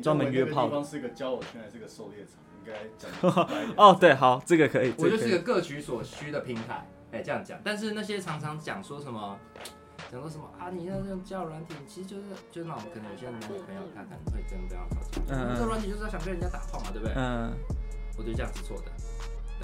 [0.00, 0.66] 专门约炮。
[0.66, 2.34] 地方是个交友圈还是个狩猎场？
[2.58, 3.10] 应该讲。
[3.76, 4.94] 哦，对，好，这个可以。
[4.96, 7.60] 我就是个各取所需的平台，哎，这样讲。
[7.62, 9.38] 但是那些常常讲说什么？
[10.10, 10.70] 讲说什么啊？
[10.70, 15.34] 你那这种交友软体，其实就是就是那种可能有些男女朋友他可能会真的这样吵架。
[15.34, 17.14] 嗯，这软体就是要想跟人家打炮嘛，对不对？
[17.16, 17.52] 嗯，
[18.16, 18.84] 我觉得这样是错的。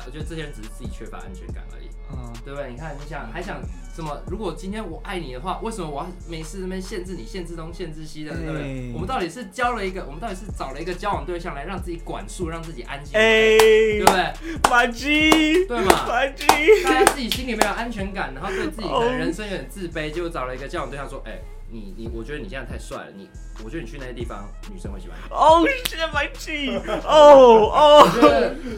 [0.06, 2.70] 我觉得这些人只是自己缺乏安全感而已，嗯，对不对？
[2.70, 3.60] 你看，你想还想
[3.94, 4.20] 什么？
[4.26, 8.92] 如果今天我爱你的话，为什么我要每次那边限制你、限制东、限制西的，对不对？
[8.92, 14.32] 我们到底是交了一个，我们到底是找了一个交往对象来让自己管束，让自己安心，哎，对不对？
[14.64, 16.06] 反击，对嘛？
[16.06, 16.46] 反击，
[16.82, 21.38] 大家自己心里没有安全感，然后对自己的人生有点自卑，就找了一个交往对象说，哎。
[21.74, 23.06] 你你，我觉得你现在太帅了。
[23.16, 23.28] 你，
[23.64, 25.34] 我觉得你去那些地方，女生会喜欢你。
[25.34, 26.76] 哦，现在买气。
[26.86, 28.08] 哦哦。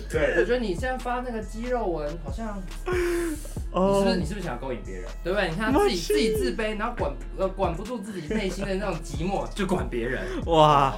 [0.09, 5.05] 对，我觉得你现在发那个肌肉纹，好像你是不是你是不是想要勾引别人？
[5.23, 5.51] 对不对？
[5.51, 10.23] 你看他自己自己自卑，然后管呃管不住自己内心的那种寂寞，就管别人。
[10.47, 10.95] 哇，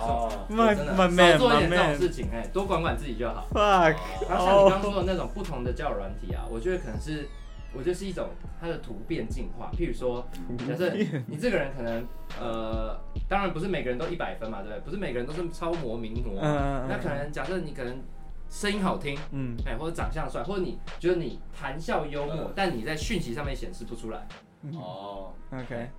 [0.48, 3.48] 慢慢慢做一点这种事情，哎，多管管自己就好。
[3.52, 3.96] fuck。
[4.28, 7.28] 然后像你刚刚说的那种不同的交友软体啊，我觉得可能是，
[7.72, 8.28] 我觉得是一种
[8.60, 9.70] 它的突变进化。
[9.72, 10.26] 譬如说，
[10.68, 10.92] 假设
[11.26, 12.06] 你这个人可能
[12.40, 14.80] 呃，当然不是每个人都一百分嘛，对不对？
[14.80, 16.40] 不是每个人都是超模名模。
[16.40, 16.86] 嗯。
[16.88, 18.00] 那可能假设你可能。
[18.50, 24.26] 声音好听，嗯，哎，或者长相帅，或者你觉得你谈笑幽默，呃、但你在讯息上面显示不出来。
[24.72, 25.90] 哦，OK，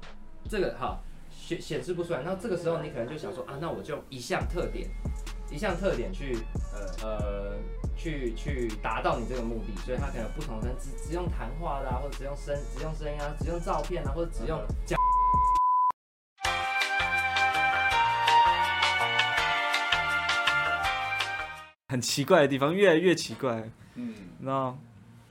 [0.46, 2.24] 这个好显显示不出来。
[2.26, 4.90] 那这个时候你可能就想说啊，那我就一项特点，
[5.52, 6.40] 一项特点去
[6.74, 7.54] 呃呃
[8.00, 9.76] 去去达到你这个目的。
[9.86, 14.98] 所以他可能有不同的只只用谈话的啊，或者只用声只用声音啊，只用照片啊，或者只用讲。
[14.98, 15.04] 嗯
[21.92, 23.68] 很奇怪的地方，越来越奇怪。
[23.96, 24.78] 嗯，然后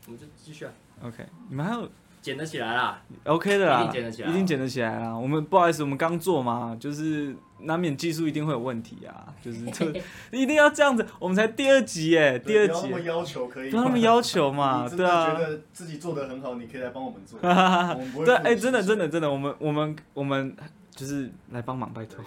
[0.06, 0.72] 我们就继续啊。
[1.04, 1.88] OK，你们还有
[2.20, 5.16] 捡得起来啦？OK 的啦，一定捡得起来，一定捡得起来啦。
[5.16, 9.84] 我们不好意思，我们刚做嘛，就是难免技术一定会有问题啊， 就是这
[10.30, 11.04] 一定要这样子。
[11.18, 12.88] 我们才第二集耶，第二集。
[12.88, 15.32] 不要那么要求可以，不要那么要求嘛， 对啊。
[15.34, 17.38] 觉得自己做的很好，你可以来帮我们做。
[18.24, 20.56] 对，哎，真的，真的，真的，我们，我们，我们。
[20.98, 22.24] 就是来帮忙，拜托，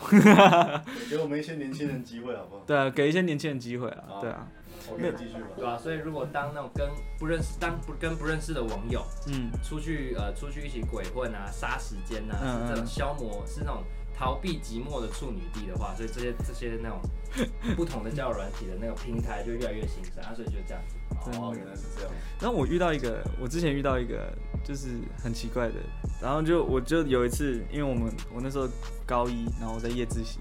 [1.09, 2.63] 给我们一些年轻人机会，好不好？
[2.65, 4.47] 对啊，给一些年轻人机会啊，对啊。
[4.89, 5.47] OK，继续吧。
[5.57, 6.87] 对啊，所以如果当那种跟
[7.19, 13.83] 不认识、当不跟不认识的网友，嗯，出去呃出去一起鬼混啊、杀时间啊，是这种消磨，是那种
[14.21, 16.99] 逃避寂寞的处女地的话，所以这些这些那种
[17.75, 20.95] 不同的交友软体的那个平台就越来越兴盛啊，所以就这样子。
[21.39, 22.11] 哦，原来是这样。
[22.39, 24.31] 然后我遇到一个，我之前遇到一个
[24.63, 24.89] 就是
[25.23, 25.73] 很奇怪的，
[26.21, 28.69] 然后就我就有一次，因为我们我那时候
[29.07, 30.37] 高一，然后我在夜自习，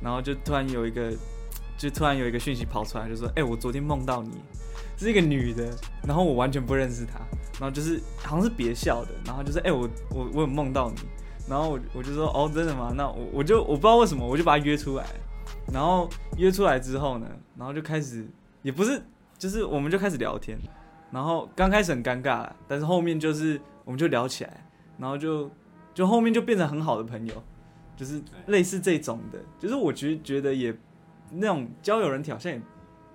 [0.00, 1.12] 然后就突然有一个，
[1.76, 4.40] 就突然有一个讯息跑出来，就说，哎、欸，我昨天梦到你，
[4.96, 5.70] 是一个女的，
[6.02, 7.20] 然后我完全不认识她，
[7.60, 11.00] 然后就是好像是别校的，然后就是，哎、欸，我我我有梦到你，
[11.48, 12.92] 然后我我就说，哦，真的吗？
[12.96, 15.06] 那我我就我不知道为什么，我就把他约出来，
[15.72, 18.26] 然后约出来之后呢，然后就开始
[18.62, 19.02] 也不是。
[19.38, 20.58] 就是我们就开始聊天，
[21.12, 24.66] 然后刚开始很尴尬，但是后面就是我们就聊起来，
[24.98, 25.48] 然后就
[25.94, 27.40] 就后面就变成很好的朋友，
[27.96, 30.76] 就是类似这种的，就是我觉得觉得也
[31.30, 32.60] 那种交友软体好像也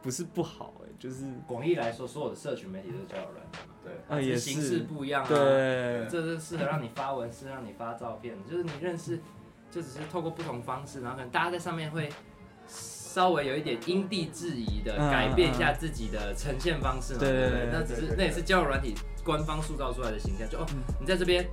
[0.02, 9.18] 不是不好哎，就是广义来说，所有的社群媒体都是交友软体嘛，对，啊也是形式不一样啊，对，这是适合让你发文，适合让你发照片，就是你认识，
[9.70, 12.10] 就只是透过不同方式，然后可能大家在上面会。
[12.66, 20.66] 稍微有一点因地制宜的改变一下自己的呈现方式嘛，对对对，那只是那也是交友软体官方塑造出来的形象，就哦，
[21.00, 21.46] 你在这边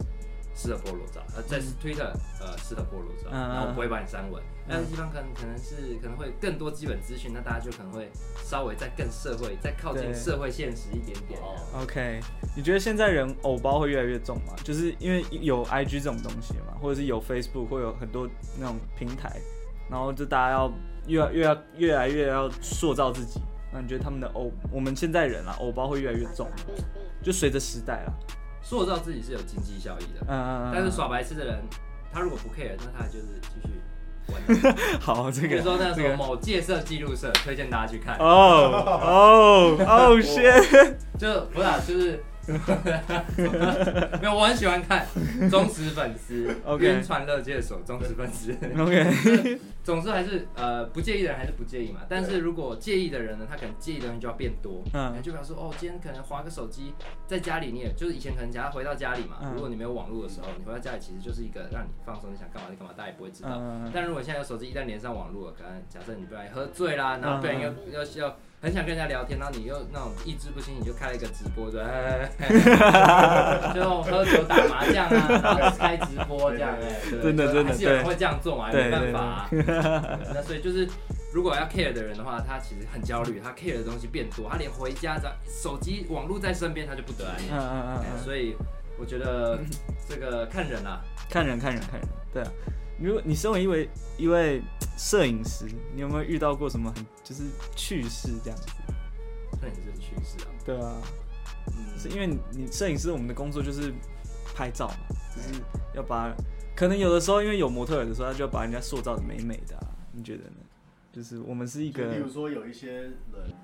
[0.61, 8.11] 适合菠萝照，呃，在 Twitter 呃适合菠萝照，然后我不会把你删文，那地方可能可能是可能会更多基本资讯，那大家就可能会
[8.45, 11.41] 稍微再更社会，再靠近社会现实一点点。
[11.81, 12.21] OK，
[12.55, 14.55] 你觉得现在人偶包会越来越重吗？
[14.63, 19.41] 就是因为有 IG 这种东西嘛，或者是有 Facebook，会有很多那种平台，
[19.89, 20.71] 然后就大家要。
[21.07, 23.41] 越来越要越来越要塑造自己，
[23.73, 26.47] 那你觉得他们的偶，我们现在人啊，偶包会越来越重，
[27.23, 28.05] 就随着时代
[28.71, 31.61] 啊，塑造自己是有经济效益的，嗯嗯嗯，但是耍白痴的人，
[32.13, 33.69] 他如果不 care，那他就是继续
[34.33, 34.41] 玩。
[35.01, 38.17] 好，这个，比如说那什么某戒色记录社，推荐大家去看。
[38.19, 42.23] 哦哦 哦，shit，就不是，就是。
[44.21, 45.07] 没有，我很喜欢看
[45.51, 48.53] 忠实粉丝，晕船乐界所忠实粉丝。
[48.79, 52.01] OK， 总之还是呃不介意的人还是不介意嘛。
[52.09, 54.83] 但是如果介意的人呢，他可能介意的人就要变多。
[54.95, 56.95] 嗯，就比方说哦，今天可能划个手机，
[57.27, 63.61] 在家里你也就是以前可能假如回到家里嘛，如果你没有网络的时候，你回到家里其实就是一个让你放松，你想干嘛就干嘛，大家也不会知道。
[63.93, 68.37] 但如果现在有手机，一旦连上网络了，可能假设你不然喝醉啦，然后不然又要要。
[68.63, 71.81] 很想跟人家聊天，然后你又那种意志不清，你就开了一个直播，对，
[73.75, 79.49] 就喝酒打麻将啊，然后开直播这样，哎，真的真的，还是有人会这样做嘛，没办法啊。
[80.35, 80.87] 那所以就是，
[81.33, 87.49] 如果要 care 的人的话，他其实很焦虑，他 care 的东西变多，他连回家的手机网络在身边，他就不得安宁。
[87.51, 88.23] 嗯嗯嗯。
[88.23, 88.55] 所以
[88.99, 89.59] 我觉得
[90.07, 92.51] 这个看人啊，看人看人看人，对啊。
[93.01, 94.63] 如果你身为一位一位
[94.99, 98.67] 摄影师，你有没有遇到过什么很就是趣事这样子？
[99.61, 100.49] 摄影师的趣事啊？
[100.65, 100.97] 对啊，
[101.69, 103.93] 嗯，是因为你摄影师，我们的工作就是
[104.55, 105.63] 拍照嘛，就是
[105.95, 106.35] 要把
[106.77, 109.87] 可能有的时候，因为有模特儿的时候，他就要把人家塑造的美美的啊。
[110.13, 110.57] 你觉得呢？
[111.11, 113.15] 就是我们是一个，比如说有一些人，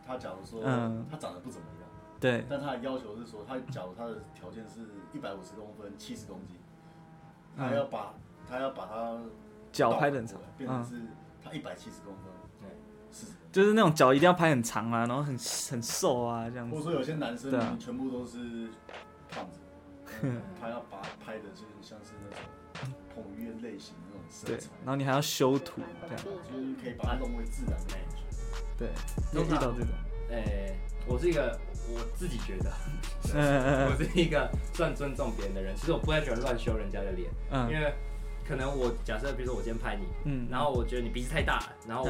[0.06, 4.80] 他假如说，嗯，他长得不怎么样，对，但他的要求是说，他假如他的条件是
[5.12, 6.56] 一百五十公分，七十公斤，
[7.54, 8.14] 他要把。
[8.48, 9.18] 他要把他
[9.72, 11.00] 脚拍得很长，变成是
[11.44, 12.24] 他一百七十公分，
[12.60, 12.68] 对，
[13.12, 15.36] 是，就是那种脚一定要拍很长啊，然后很
[15.70, 16.74] 很瘦啊这样子。
[16.74, 18.68] 或者说有些男生全部都是
[19.28, 19.58] 胖子，
[20.60, 28.16] 他要把它拍的就是像是那种彭于晏类型的那种色彩，然后你还要修图，这样就是可以把它弄为自然的感觉。
[28.78, 28.88] 对，
[29.32, 29.88] 都遇到这种。
[30.28, 32.70] 哎、欸，我是一个我自己觉得，
[33.32, 35.74] 我是一个算尊重别人的人。
[35.76, 37.94] 其实我不太喜欢乱修人家的脸，嗯，因为
[38.48, 42.08] 可能我假设，比如说我今天拍你，嗯，然后我觉得你鼻子太大了，然后。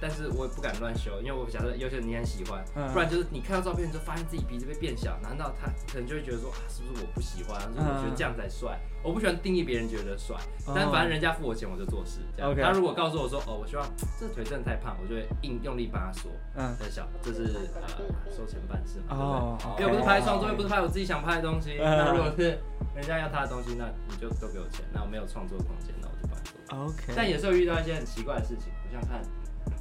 [0.00, 7.60] 但是我也不敢乱修，因为我假设有些人你很喜欢，不然就是你看到照片就发现自己鼻子被变小，难道他可能就会觉得说啊，是不是我不喜欢？
[7.74, 8.78] 就是我觉得这样才帅。
[9.02, 10.36] 我不喜欢定义别人觉得帅，
[10.74, 12.20] 但反正人家付我钱我就做事。
[12.36, 13.84] 这样，他如果告诉我说哦，我希望
[14.20, 17.88] 这腿真的太胖，我就会硬用力帮他缩，嗯，很小，这是呃
[18.30, 19.82] 收钱办事嘛，对不对？
[19.82, 21.76] 又不是拍创作，又不是拍我自己想拍的东西。
[21.78, 22.58] 那如果是
[22.94, 24.84] 人家要他的东西，那你就都给我钱。
[24.92, 26.84] 那我没有创作空间，那我就帮你做。
[26.86, 27.14] OK。
[27.16, 29.22] 但也是会遇到一些很奇怪的事情，我想看。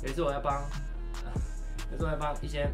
[0.04, 0.62] 有一次我要帮，
[1.90, 2.70] 有一次我要帮一些，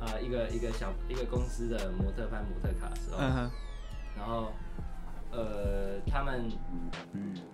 [0.00, 3.18] 呃，一个一个小一个公司的模特拍模特卡的时候，
[4.16, 4.52] 然后。
[5.36, 6.48] 呃，他们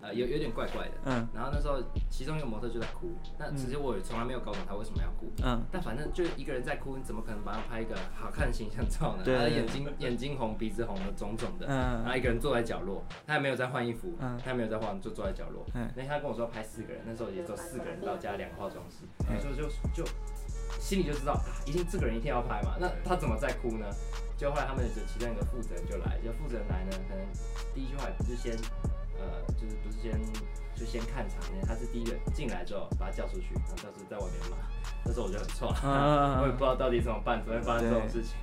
[0.02, 9.22] 呃有有点怪怪的，嗯，然后那时候其中一个模特就在哭，那其实我也从来没有搞懂他为什么要哭，嗯，但反正就一个人在哭，你怎么可能帮他拍一个好看的形象照呢？
[9.24, 19.04] 他的眼睛 眼睛红，鼻子红的肿肿的，嗯，然后一个人坐在角落，他也没有在换衣服，嗯，他也没有在换，就坐在角落，嗯，那他跟我说拍四个人，那时候也只有四个人到加两个化妆师，
[19.40, 19.64] 所以就
[19.94, 20.04] 就
[20.80, 23.86] 心里就知道，一定这个人一定要拍嘛，那他怎么在哭呢？
[24.36, 27.24] 就后来他们就其中一个负责人就来，就负责人来呢，可能
[27.74, 28.56] 第一句话也不是先，
[29.20, 30.18] 呃，就是不是先
[30.74, 34.56] 就先看场面，他是第一个进来之后把他叫出去，然后当时在外面骂，
[35.04, 35.68] 那时候我就很错，
[36.40, 38.34] 我也不知道到底怎么办，怎么会发生这种事情，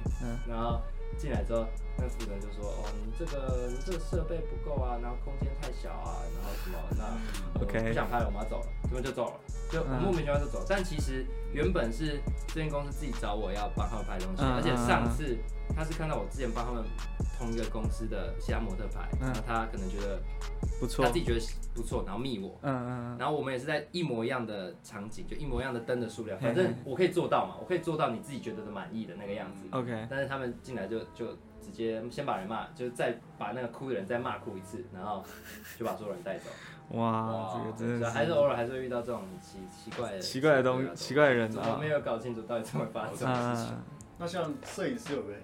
[0.47, 0.79] 然后
[1.17, 1.65] 进来之后，
[1.97, 9.39] 那负责人就说，哦，你这个你这个设备不够啊，然后空间太小啊，然后什么，那我不想拍了，我们要走了，他们就走了，
[9.71, 15.37] 就莫名其妙就走，但其实原本是这间公司自己找我要帮他们拍东西，而且上次。
[15.75, 16.81] 他是看到我之前帮他们
[17.37, 20.19] 同一个公司的其他模特牌，然后他可能觉得
[20.79, 21.39] 不错，他自己觉得
[21.75, 30.07] 不错，然后密我，嗯嗯，然后我们也是在一模一样的场景，就一模一样的灯的数量，反正我可以做到嘛，我可以做到你自己觉得的满意的那个样子，OK。
[30.09, 31.27] 但是他们进来就就
[31.61, 35.23] 直接先把人骂，就再把那个哭的人再骂哭一次，然后
[35.77, 36.49] 就把所有人带走。
[36.97, 43.77] 哇，这个真的是还是偶尔还是会遇到这种奇奇怪的奇怪的东西，奇怪的人啊，我没有搞清楚到底怎么发生这种事情。
[44.17, 45.39] 那像摄影师有没有？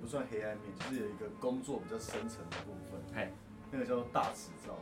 [0.00, 3.00] 不算黑暗面，就是有一个工作比较深层的部分。
[3.14, 3.32] 嘿，
[3.70, 4.74] 那个叫做大尺照。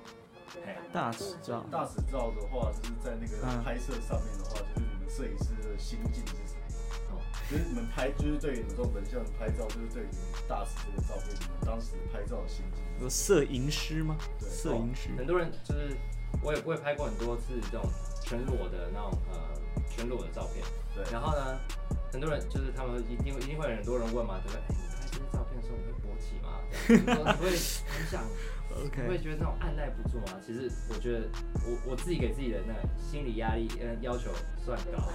[0.54, 1.64] 嘿，大尺照。
[1.70, 6.62] 大尺照的话，就是在那个拍摄上面的话，就是你们摄影师的心境是什么？
[7.10, 10.06] 哦，就是你们拍，就是对于你们这种人像拍照，就是对于
[10.48, 12.82] 大尺这个照片，你们当时拍照的心境。
[13.00, 14.16] 有摄影师吗？
[14.40, 15.10] 对，摄影师。
[15.18, 15.96] 很多人就是，
[16.42, 17.84] 我也我也拍过很多次这种
[18.22, 19.38] 全裸的那种呃
[19.90, 20.64] 全裸的照片。
[20.94, 21.04] 对。
[21.12, 21.58] 然后呢，
[22.10, 24.87] 很多人就是他们一定一定会有很多人问嘛，对不对？
[25.38, 26.58] 照片的时候 你会勃起吗？
[26.88, 26.98] 你
[27.38, 27.50] 会
[27.86, 28.24] 很想，
[29.04, 30.34] 你会觉得那种按捺不住吗？
[30.44, 31.28] 其实我觉得
[31.64, 34.30] 我我自己给自己的那个心理压力嗯要求
[34.64, 35.08] 算高，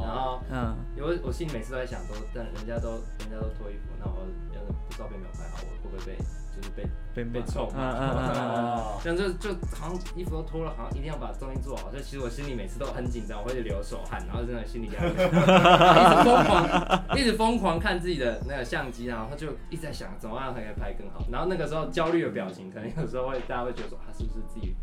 [0.00, 4.20] 然后嗯，因为我心里每次都在想都，但人家都人家都脱衣服，那我
[4.54, 4.60] 要
[4.90, 6.16] 是照片没有拍好，我会不会被
[6.54, 8.98] 就是被被被臭嘛？
[9.02, 11.90] 这样就就好像衣服都脱了，好像一定要把东西做好。
[11.90, 21.24] 所以其实我心里每次都很紧张，我会流手汗，然后真的心里压力，一直疯狂一直疯狂看自己的那个相机，然后他就一直在想怎么样才可以拍更好。
[21.30, 24.74] 然后那个时候焦虑的表情，可能有时候会大家会觉得说他是不是自己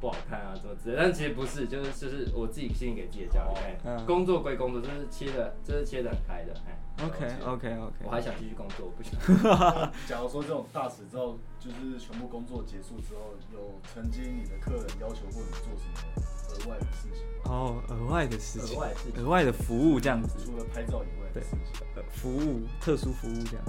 [0.00, 3.76] 不好看啊，怎么之类，但其实不是，就是就是我自己心里给自己的焦虑。
[3.84, 6.54] 嗯，工作归工作，这是切的，这是切的很开的。
[6.66, 9.18] 哎，OK OK OK，我还想继续工作，我不想。
[10.06, 17.24] 假如说这种大使之后，就是全部工作结束之后，有曾经你的客人要求过你做什么额外的事情？
[17.44, 20.38] 哦，额外的事情，额外的事情，额外的服务这样子。
[20.44, 23.64] 除了拍照以外的事情，呃，服务，特殊服务这样。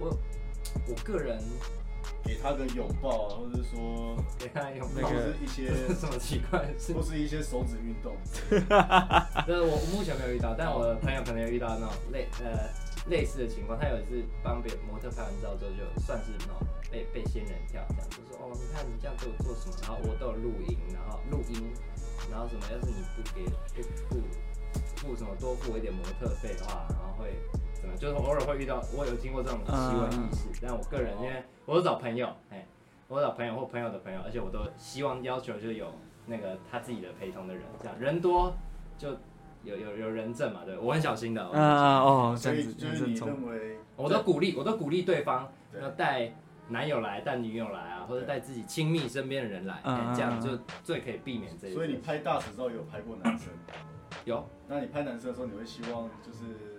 [0.00, 0.16] 我
[0.88, 1.40] 我个人。
[2.24, 8.16] 给他个拥抱啊，或者是说给他拥抱，或者是一些 什么奇怪的事，或是一些手指运动。
[9.48, 12.68] 呃，我目前没有遇到，但我的朋友可能有遇到那种类呃
[13.08, 13.78] 类似的情况。
[13.78, 16.54] 他有一次帮别模特拍完照之后，就算是那种
[16.90, 19.76] 被被仙人跳这样，就说哦，你看你这样对我做什么？
[19.82, 21.72] 然后我都有录音，然后录音，
[22.30, 22.62] 然后什么？
[22.70, 23.44] 要是你不给
[24.08, 24.20] 不
[24.96, 27.32] 付什么多付我一点模特费的话，然后会。
[27.96, 32.66] 就是偶尔会遇到，我有经过这种奇闻异事，但我个人因为我都找朋友，哎，
[33.08, 35.92] 我都找朋友或朋友的朋友，而且我都希望要求就有
[36.26, 38.52] 那个他自己的陪同的人，这样人多
[38.96, 39.10] 就
[39.62, 41.42] 有有有人证嘛，对，我很小心的。
[41.42, 46.32] 啊哦，所以就是你认为，我都鼓励，我都鼓励对方要带
[46.68, 49.80] 男友来，带女友来啊，或者带自己亲密身边的人来，
[50.14, 51.74] 这样就最可以避免这一。
[51.74, 53.48] 所以你拍大尺照有拍过男生？
[54.24, 54.48] 有。
[54.66, 56.77] 那你拍男生的时候，你会希望就是？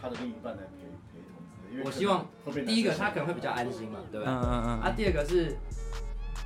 [0.00, 2.26] 他的另一半来陪陪同之类因为我希望
[2.66, 4.32] 第一个他可能会比较安心嘛，对不对？
[4.32, 4.80] 嗯嗯嗯。
[4.80, 5.56] 啊，第二个是，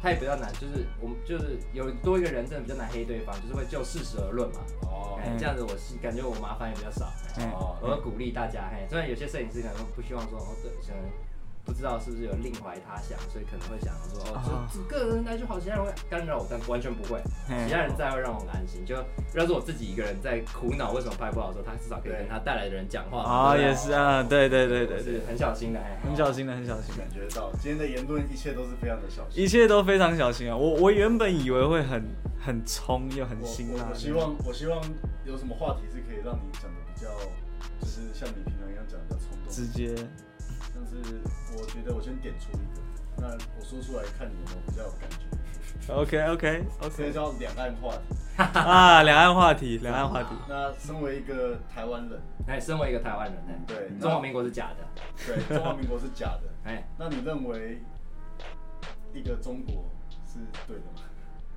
[0.03, 4.61] 他也比较难，就是我们就是有多一个人真的比较难黑对方，就是会就事实而论嘛。
[4.83, 5.19] 哦。
[5.39, 7.07] 这样子我是感觉我麻烦也比较少。
[7.53, 7.77] 哦。
[7.81, 11.03] 我会鼓励大家，嘿，虽然有些摄影师可能不希望说，哦，对，可能。
[11.65, 17.21] 不知道是不是有另怀他想，所以可能会想说哦，就个人来就好，其他人会干扰我，但完全不会，
[17.67, 18.85] 其他人在会让我很安心。
[18.85, 18.95] 就
[19.35, 23.23] 要是我自己一个人在苦恼为什么拍不好的时候，他至少可以跟他带来的人讲话。
[23.23, 26.97] 啊，也是啊，对对对对对，很小心的，很小心的，很小心。
[26.97, 30.57] 感觉到今天的言论，一切都是非常的小心，一切都非常小心啊。
[30.57, 32.03] 我我原本以为会很
[32.45, 33.87] 很冲又很辛辣。
[33.89, 34.83] 我希望我希望
[35.25, 37.09] 有什么话题是可以让你讲的比较，
[37.81, 39.95] 就是像你平常一样讲的比较冲动，直接。
[40.93, 41.21] 但是
[41.57, 42.81] 我觉得我先点出一个，
[43.19, 45.17] 那我说出来看你有没有比较有感觉。
[45.89, 50.29] OK OK OK，这叫两岸话题 啊，两岸话题，两岸话题。
[50.49, 54.87] 那身为一个台湾人，哎，身为一个台湾人，哎，对，中华民国是假的，
[55.27, 57.83] 对，中华民国是假的，哎，那你认为
[59.13, 59.85] 一个中国
[60.27, 60.39] 是
[60.69, 61.03] 对的吗？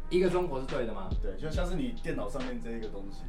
[0.10, 1.10] 一个中国是对的吗？
[1.22, 3.22] 对，就像是你电脑上面这一个东西，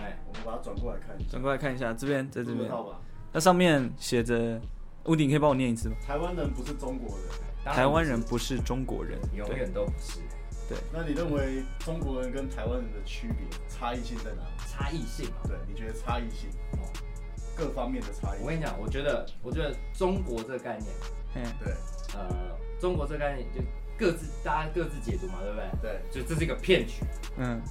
[0.00, 2.70] 哎，我们把它转过来看一下，转过来看一下，这边在这边，
[3.32, 4.58] 那上面写着。
[5.04, 5.96] 屋顶，你可以帮我念一次吗？
[6.06, 10.20] 台湾人不是中国人，台湾人不是中国人，永远都不是。
[10.68, 14.50] 对，那你认为中国人跟台湾人的区别、差异性在哪里？
[14.70, 15.40] 差异性啊？
[15.48, 16.50] 对，你觉得差异性？
[16.72, 16.84] 哦，
[17.56, 18.42] 各方面的差异。
[18.42, 20.90] 我跟你讲，我觉得，我觉得中国这个概念，
[21.36, 21.72] 嗯，对，
[22.14, 23.62] 呃，中国这个概念就
[23.96, 25.70] 各自大家各自解读嘛，对不对？
[25.80, 27.02] 对，就这是一个骗局。
[27.38, 27.62] 嗯，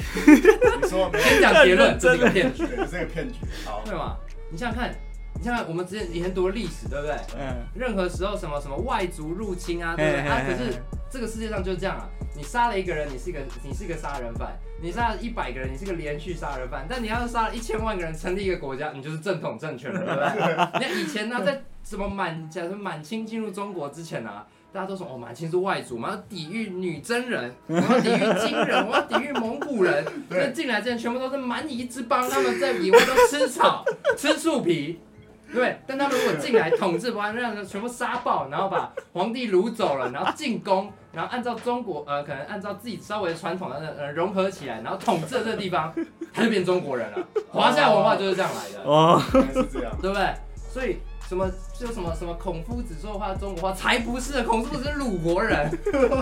[0.80, 3.40] 你说，先讲结论，这是一个骗局，这是一个骗局。
[3.66, 4.16] 好，对吗？
[4.50, 4.94] 你想想看。
[5.38, 7.16] 你像我们之前以前读的历史，对不对？
[7.38, 7.56] 嗯。
[7.74, 10.20] 任何时候什么什么外族入侵啊，对不对？
[10.22, 12.08] 啊，可是这个世界上就是这样啊。
[12.34, 14.48] 你杀了一个人，你是一个你是一个杀人犯；
[14.82, 16.86] 你杀了一百个人，你是一个连续杀人犯。
[16.88, 20.54] 但你要是杀了一千万个人，成立一个国家，你就是正统政权了，对不对？
[20.78, 30.04] 你看以前呢，在什么满假如满清进入中国之前啊，大家都说哦，满清是外族嘛，要抵御女真人，我要抵御金人，我要抵御蒙古人。
[30.28, 33.82] 那进来之前全部都是蛮夷之邦，他们在野外都吃草、
[34.16, 35.00] 吃树皮。
[35.56, 45.92] 对，但他们如果进来统治，完，让人全部杀爆，然后把皇帝掳走了，然后进宫，然后按照中国呃，可能按照自己稍微传统的呃融合起来，然后统治了这个地方，
[46.32, 47.18] 他就变中国人了。
[47.50, 48.88] 华夏文化就是这样来的。
[48.88, 49.20] 哦，
[49.52, 50.34] 是这样，对不对？
[50.54, 50.98] 所以。
[51.28, 55.68] 什么就什么什么孔夫子说的话中国话才不是，孔夫子是鲁国人，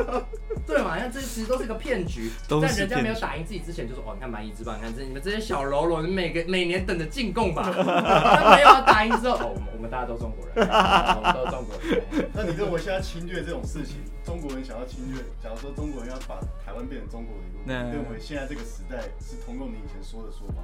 [0.66, 0.98] 对嘛？
[0.98, 7.62] 像这其实都是一个骗局，在人家没有打赢自己之前，就说哦，你看蛮夷之邦，你看这你们这些小喽啰，你每个 每年等着进贡吧。
[7.70, 12.30] 他没有打赢之后，哦，我们我们大家都中国人，我们都是中国人。
[12.32, 20.62] 那你认为现在侵略这种事情，中国人想要侵略，假如说中国人要把台湾变成中国的一部分，你认为现在这个时代是通用你以前说的说法？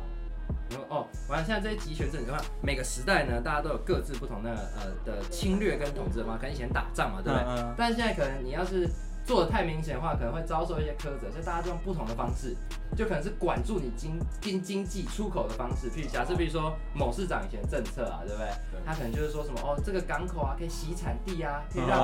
[0.89, 7.47] 哦，完了，现在这些集权政治的话，每个时代呢，大家都有各自不同的呃的侵略跟统治嘛，可能以前打仗嘛，对不对？
[7.47, 7.75] 嗯嗯。
[7.77, 8.89] 但是现在可能你要是。
[9.25, 12.55] 做的太明显的话，可能会遭受一些苛责，所以大家就用不同的方式，
[12.97, 15.91] 就可能是管住你经经经济出口的方式。
[15.91, 18.47] 譬如假设，比如说某市长以前政策啊，对不对？
[18.73, 18.81] 对。
[18.85, 20.57] 他可能就是说什么哦，这个港口啊。
[20.61, 21.97] 可以洗产地啊，可以让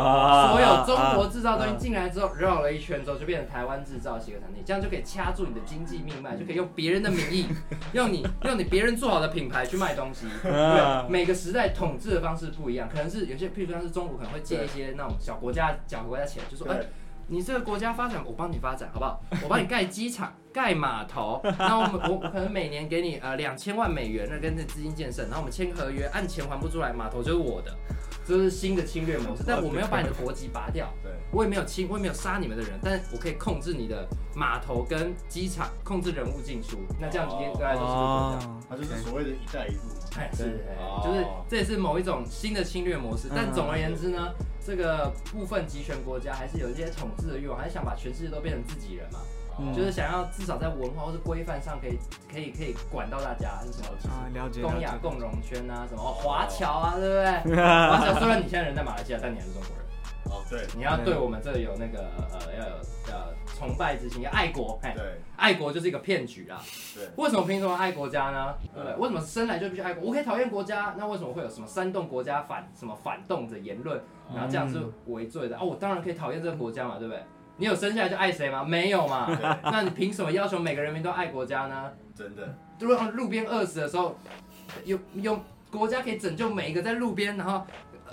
[0.49, 7.47] 所有中国制造东西进来之后绕了一圈之后就变成台湾制造洗个产地，这样就可以掐住你的经济命脉，就可以用别人的名义，
[7.93, 10.27] 用你用你别人做好的品牌去卖东西。
[10.43, 16.81] 对，每个时代统治的方式不一样，可能是有些譬如说像是中国可能会借一些那种小国家小国家钱，就说哎。
[17.29, 19.20] 你这个国家发展，我帮你发展，好不好？
[19.43, 27.77] 我帮你盖机场、盖码头， 那我们我可能每年给你呃两千万美元的跟这资金建设，然后我们签合约，按钱还不出来，码头就是我的，
[28.24, 29.43] 这是新的侵略模式。
[29.45, 34.07] 但我没有把你的国籍拔掉，对，我也没有侵，我也没有杀你们的人，但是我可以控制你的
[34.37, 36.79] 码头跟机场，控制人物进出。
[37.01, 39.95] 那这样子应该都是这样，它就是所谓的一带一路。
[40.19, 40.64] 哎，是，
[41.05, 43.29] 就是这也是某一种新的侵略模式。
[43.35, 44.33] 但总而言之呢。
[44.67, 49.21] 这个部分集权国家还是有一些统治的欲望，还是想把全世界都变成自己人嘛？
[49.61, 51.97] 嗯、就是想要至少在文化或是规范上可以
[52.29, 53.95] 可以可以管到大家，是什么？
[54.11, 54.62] 啊，了解。
[54.62, 57.09] 东亚共荣圈啊，什么华侨啊，对
[57.43, 57.62] 不对？
[57.62, 59.86] 华侨虽然你现在人在马来西亚，但你还是中国人。
[60.31, 60.66] 哦，对。
[60.77, 62.74] 你要对我们这有那个呃要有
[63.07, 64.79] 呃崇拜之心，要爱国。
[64.83, 65.20] 对。
[65.37, 66.62] 爱国就是一个骗局啊。
[66.95, 67.09] 对。
[67.16, 68.55] 为什么凭什么爱国家呢？
[68.74, 68.97] 对不对？
[68.97, 70.09] 为什么生来就必须爱国？
[70.09, 74.01] 我可以讨厌国家，那为什么会有什么煽动国家反什么反动的言论？
[74.35, 77.22] 然后这样是违罪的、嗯、哦，我当然可以讨厌这个国家嘛，对不对？
[77.59, 78.62] 你有生下来就爱谁吗？
[78.62, 79.27] 没有嘛。
[79.62, 81.91] 那你凭什么要求每个人民都爱国家呢？
[82.14, 82.55] 真的。
[82.79, 84.14] 如果路边饿死的时候，
[84.85, 87.64] 有有国家可以拯救每一个在路边，然后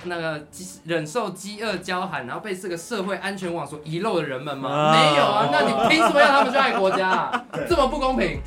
[0.04, 0.46] 那个
[0.86, 4.70] 忍受饥饿、交寒，然后被这个社会安全网所遗漏的人们吗？
[4.70, 5.50] 哦、没有啊。
[5.52, 7.46] 那你凭什么要他们去爱国家、啊？
[7.54, 8.42] 对这么不公平。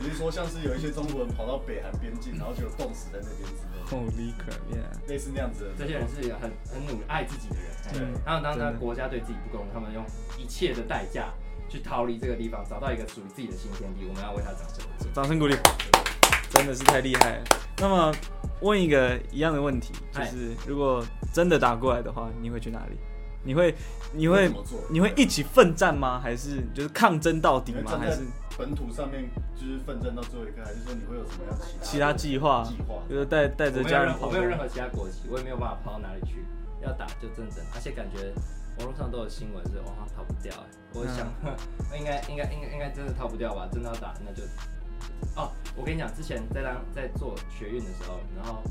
[0.00, 3.74] 你是说，像是有一些中国人跑到北韩边境，然后就冻死在那边之类。
[3.90, 5.08] Holy crap！
[5.08, 7.64] 类似那样子的，这些人是很很努力爱自己的人。
[7.92, 10.04] 对，然后当他国家对自己不公，他们用
[10.38, 11.28] 一切的代价
[11.68, 14.06] 去逃离这个地方，找到一个属于自己的新天地。
[14.08, 15.54] 我们要为他掌声，掌声鼓励，
[16.64, 17.44] 真的是太厉害了。
[17.76, 18.10] 那么
[18.60, 22.96] 问一个一样的问题，就是如果真的打过来的话，你会去哪里？
[23.42, 23.74] 你会
[24.14, 24.50] 你会
[24.88, 26.18] 你会一起奋战吗？
[26.18, 27.98] 还是就是抗争到底吗？
[28.00, 28.22] 还是
[28.56, 30.64] 本土上面就是奋战到最后一刻？
[30.64, 32.64] 还是说你会有什么样其他计划？
[32.66, 34.28] 计划就是带带着家人跑。
[34.28, 36.42] 我没有任何其他国籍，我也没有办法跑到哪里去。
[36.80, 38.32] 要打就正正，而且感觉
[38.78, 40.52] 网络上都有新闻是，哇，逃不掉。
[40.92, 41.28] 我想，
[41.98, 43.66] 应该应该应该应该真的逃不掉吧？
[43.72, 44.42] 真的要打，那就
[45.36, 48.62] 哦，我跟你讲，之前在当在做学运的时候，然后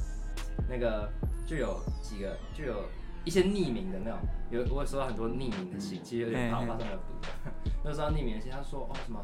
[0.70, 1.12] 那个
[1.46, 2.84] 就有几个就有。
[3.26, 4.20] 一些匿名的那种，
[4.52, 7.04] 有我有收到很多匿名的信，其实有点怕，我怕他们要读。
[7.82, 9.18] 那时候匿名的信，他说哦什么。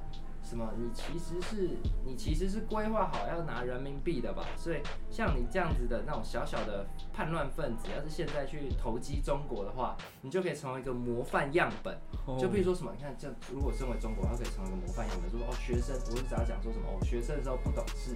[0.50, 0.68] 什么？
[0.78, 1.70] 你其实是
[2.04, 4.43] 你其实是规划好要拿人民币的吧？
[4.56, 4.82] 所以
[5.12, 11.95] 像你这样子的那种小小的叛乱分子，要是现在去投机中国的话，你就可以成为一个模范样本。
[12.39, 12.91] 就比如说什么？
[12.95, 18.16] 你看，这如果身为中国，他可以成为一个模范样本，说哦，学生，我是只要讲说什么哦，学生的时候不懂事，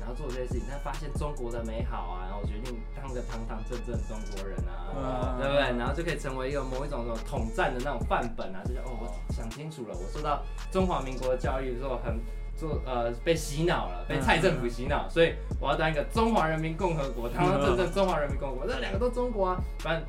[0.00, 5.76] 然后做这些事情，他发现中国的美好啊，然后决定当个堂堂正正中国人啊，对不对？
[5.76, 11.73] 然后就可以成为一个某一种什么统战的那种范本啊，就是哦，我想清楚了，我受到中华民国的教育。
[11.78, 12.20] 做很
[12.56, 20.08] 做呃被洗脑了，被蔡政府洗脑，所以我要当一个中华人民共和国，堂堂正正中华人民共和国，这两个都中国啊，反正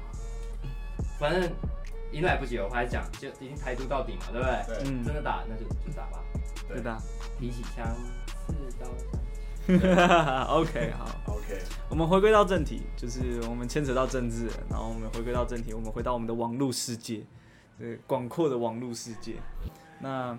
[1.19, 1.51] 反正
[2.11, 4.83] 迎来不及，我还讲就已经台独到底嘛，对不对？
[4.83, 6.19] 对，真的打那就就打吧，
[6.67, 6.81] 对。
[6.81, 6.97] 的，
[7.39, 7.85] 提起枪，
[8.47, 8.85] 刺刀。
[10.53, 11.59] OK，好，OK，
[11.89, 17.23] 我们回归到正题，就是我们牵扯到政治，然后我们回归到正题，我们回到我们的网络世界，
[17.79, 19.37] 对，广阔的网络世界，
[19.99, 20.37] 那。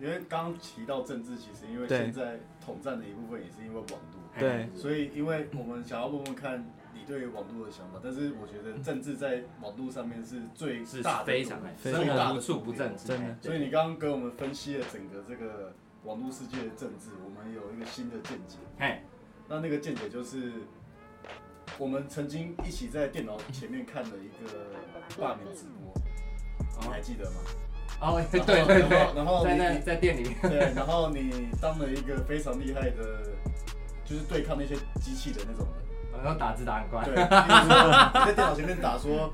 [0.00, 13.36] 因为刚刚提到政治，其实因为现在统战的一部分也是因为网络，对，所以因为我们想要问问看你对于网络的想法，但是我觉得政治在网络上面是最大的，非常非常无处不政治，真的。
[13.40, 15.72] 所以你刚刚给我们分析了整个这个
[16.04, 18.58] 网络世界的政治，我们有一个新的见解。
[18.78, 19.00] 嘿，
[19.48, 20.52] 那那个见解就是，
[21.78, 25.94] 我们曾经一起在电脑前面看了一个罢免直播，
[26.82, 27.36] 你还记得吗？
[28.00, 33.32] 哦，对对对，然后在那在店里面， 对，然后你当了一个非常厉害的，
[34.04, 35.66] 就是对抗那些机器的那种
[36.12, 37.24] 人，然后打字打很快，对， 你
[38.26, 39.32] 在电脑前面打说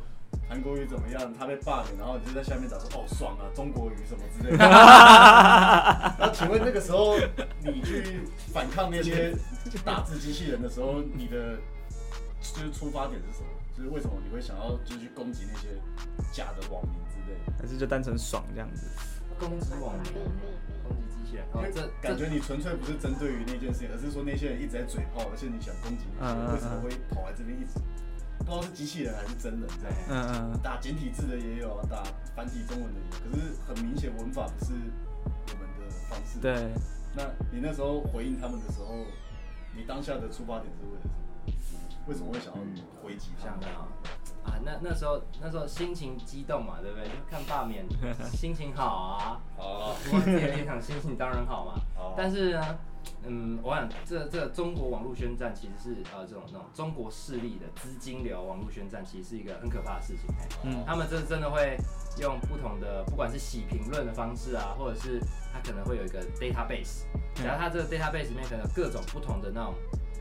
[0.49, 4.65] 韩国语怎么样，他被霸凌，然后你就在下面打说哦爽啊，中国语什么之类的。
[6.19, 7.17] 那请问那个时候
[7.65, 8.21] 你去
[8.53, 9.35] 反抗那些
[9.85, 11.57] 打字机器人的时候，你的
[12.41, 13.49] 就是出发点是什么？
[13.77, 15.69] 就是为什么你会想要就是去攻击那些
[16.33, 17.03] 假的网民？
[17.59, 18.85] 还是就单纯爽这样子，
[19.39, 20.13] 攻击网民，
[20.83, 27.81] 攻击机器人，因为这感觉你纯粹不是针对于那件事情，而是说那些人一直在嘴炮，而且你想攻击那些人，为什么会跑来这边一直
[28.39, 29.97] 不知道是机器人还是真人这样？
[30.11, 32.03] 嗯嗯，打简体字的也有，打
[32.37, 36.39] 繁体中文的也有，可是很明显文法不是我们的方式。
[36.39, 36.75] 对，
[37.17, 39.07] 那你那时候回应他们的时候，
[39.75, 41.15] 你当下的出发点是为了什么？
[42.07, 42.61] 为什么会想要
[43.03, 43.87] 回击他们啊？
[44.45, 47.07] 啊，那那时候那时候心情激动嘛，对不对？
[47.07, 47.87] 就看罢免，
[48.33, 49.41] 心情好啊。
[49.57, 49.95] 哦。
[50.13, 51.75] 我自己的立场，心情当然好嘛。
[51.97, 52.15] 哦。
[52.17, 52.79] 但是呢，
[53.25, 60.27] 嗯，我想这这个中国网络宣战其实是呃这种那种中国势力的资金流网络宣战，其实是一个很可怕的事情。
[60.65, 60.83] 嗯。
[60.85, 61.77] 他们这真的会
[62.21, 65.21] 用不同的，不管是洗评论的方式啊，或者是
[65.53, 67.05] 他可能会有一个 database，
[67.45, 69.73] 然后他这个 database 里面可能有各种不同的那种。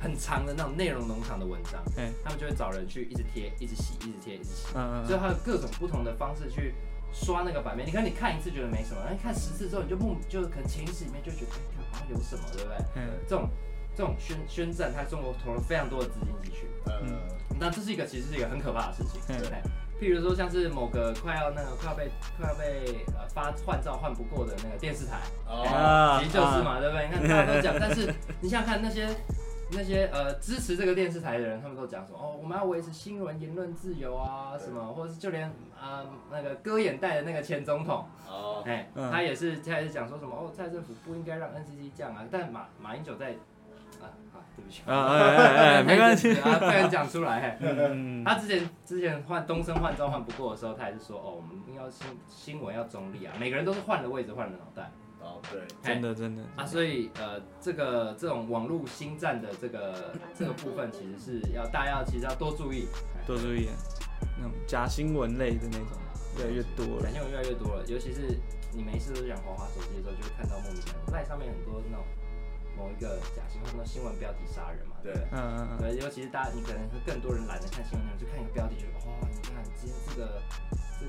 [0.01, 6.73] 很长的那种内容农场的文章，欸、他们就会找人去一直贴、一直洗、一直贴、一直洗，嗯嗯，所以他有各种不同的方式去
[7.13, 7.85] 刷那个版面。
[7.85, 12.77] 你看，你看一次觉得没什么，那你看十次之后，你就不就可能潜意识里面就觉得，哎，好像有什么，对不对？
[12.95, 13.47] 嗯，这种
[13.95, 17.15] 这种宣宣战，他中国投了非常多的资金进去，嗯，
[17.59, 19.61] 那这是一个其实是一个很可怕的事情，对不对？
[20.01, 27.05] 譬如说像是某个快要那个快要被快要被呃发换照换不过的那个电视台，哦，其实就是嘛，啊、对不对？
[27.07, 29.07] 你看大家都讲，但是你想想看那些。
[29.73, 43.31] 那些呃支持这个电视台的人，他们都讲说哦，我们要维持新闻言论自由啊，什么，或者是就连啊、呃、那个割眼袋的那个前总统，哦，哎，他也是他也是讲说什么哦，蔡政府不应该让 NCC 降啊，但马马英九在
[44.01, 44.81] 啊啊，对不起。
[44.85, 46.31] 啊， 哎哎哎，没关系。
[46.41, 47.57] 啊，不敢讲出来，
[48.25, 54.91] 他之前之前换东升换照换不过的时候，他还是说哦，我们要新新闻要中立啊，每个人都是换了位置换了脑袋。
[55.21, 62.87] 哦，对，真的真的啊，所以呃，这个这种网络新战的这个这个部分，其实是要大家要其实要多注意，
[63.25, 63.69] 多注意，
[64.37, 65.87] 那种假新闻类的那种
[66.37, 68.37] 越来越多了，假新闻越来越多了，尤其是
[68.73, 72.03] 你每一次都想滑滑手机的时候，就会看到莫名其妙，赖上面很多那种
[72.75, 80.41] 某某一个假新闻，什么新闻标题杀人嘛，对，嗯嗯嗯，对，尤其是大家，你可能会更多人懒得看新闻内容，就看一个标题，觉得哇，你看今天这个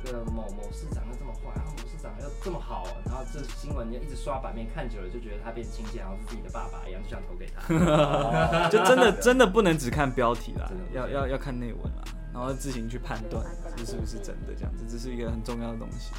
[0.05, 13.45] 这个某某市长又这么坏，然后某市长又这么好，然后这新闻就一直刷版面，看久了就觉得他变亲切，然后是自己的爸爸一样，就想投给他， 就真的真的不能只看标题啦，要要要看内文啦，然后自行去判断
[13.77, 16.13] 这是不是真的，这样子，这是一个很重要的东西。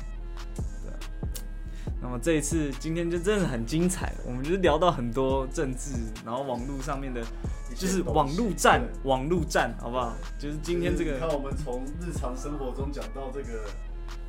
[2.01, 5.91] 那么这一次今天就真的很精彩，我们就是聊到很多政治，
[6.25, 7.23] 然后网络上面的，
[7.75, 10.13] 就是网络战，网络战，好不好？
[10.37, 13.65] 就是今天这个，你看我们从日常生活中讲到这个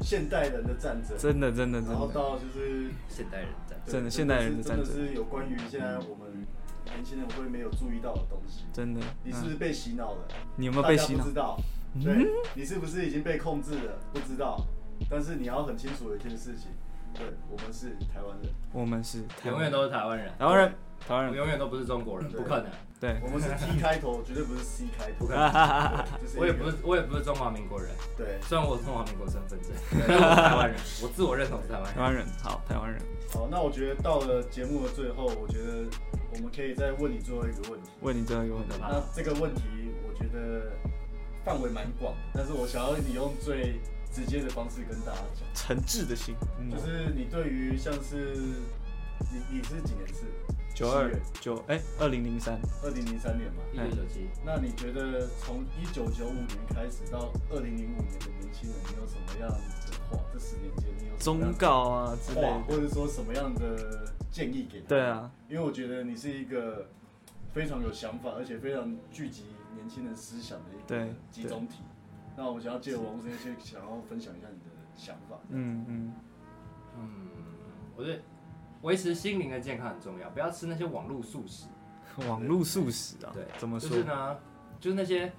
[0.00, 6.46] 现代人的战争，真的真的真的，然后到就是现代人战争，真的现代人的战争，真的是有关于现在我们
[6.86, 10.28] 年轻人会没有注意到的东西，真的，你是不是被洗脑了？
[10.56, 11.24] 你有没有被洗脑？
[11.24, 11.58] 不知道，
[12.02, 13.98] 对，你是不是已经被控制了？
[14.12, 14.64] 不知道，
[15.10, 16.70] 但是你要很清楚的一件事情。
[17.14, 20.74] 对，我们是台湾人，我们是永远都是台湾人，台湾人，
[21.06, 22.66] 台湾人，永远都不是中国人，不可能。
[23.00, 25.26] 对，我们是 T 开头，绝对不是 C 开头。
[26.36, 27.90] 我也不是，我也不是中华民国人。
[28.16, 29.70] 对，虽然我中华民国身份证，
[30.08, 31.94] 但我是台湾人，我自我认同是台湾人。
[31.94, 33.00] 台湾人，好，台湾人。
[33.32, 35.84] 好，那我觉得到了节目的最后，我觉得
[36.32, 37.90] 我们可以再问你最后一个问题。
[38.00, 38.74] 问你最后一个问题。
[38.80, 39.62] 那这个问题，
[40.08, 40.72] 我觉得
[41.44, 43.80] 范围蛮广，但是我想要你用最。
[44.14, 46.36] 直接的方式跟大家讲，诚挚的心，
[46.70, 48.36] 就是你对于像是
[49.18, 50.24] 你你是几年次？
[50.72, 51.10] 九二
[51.40, 54.28] 九哎，二零零三，二零零三年嘛，一九九七。
[54.44, 59.56] 那你觉得从一九九五年开始到二零零五年的年轻人，你有什么样的
[60.10, 60.20] 话？
[60.32, 64.86] 这十年间你有忠告啊之类的，或者说什么样的建议给他？
[64.88, 66.88] 对啊，因为我觉得你是一个
[67.52, 69.44] 非常有想法，而且非常聚集
[69.76, 71.76] 年轻人思想的一个集中体。
[72.36, 75.38] 那我想要借王先生去，想要分享一下你的想法。
[75.50, 76.12] 嗯嗯
[76.98, 77.28] 嗯，
[77.96, 78.20] 我觉得
[78.82, 81.66] 维持心灵的健康很重要，不要吃那些网络素食。
[82.28, 83.32] 网络素食啊？
[83.34, 83.88] 对，怎么说？
[83.90, 84.36] 就是呢，
[84.78, 85.32] 就是那些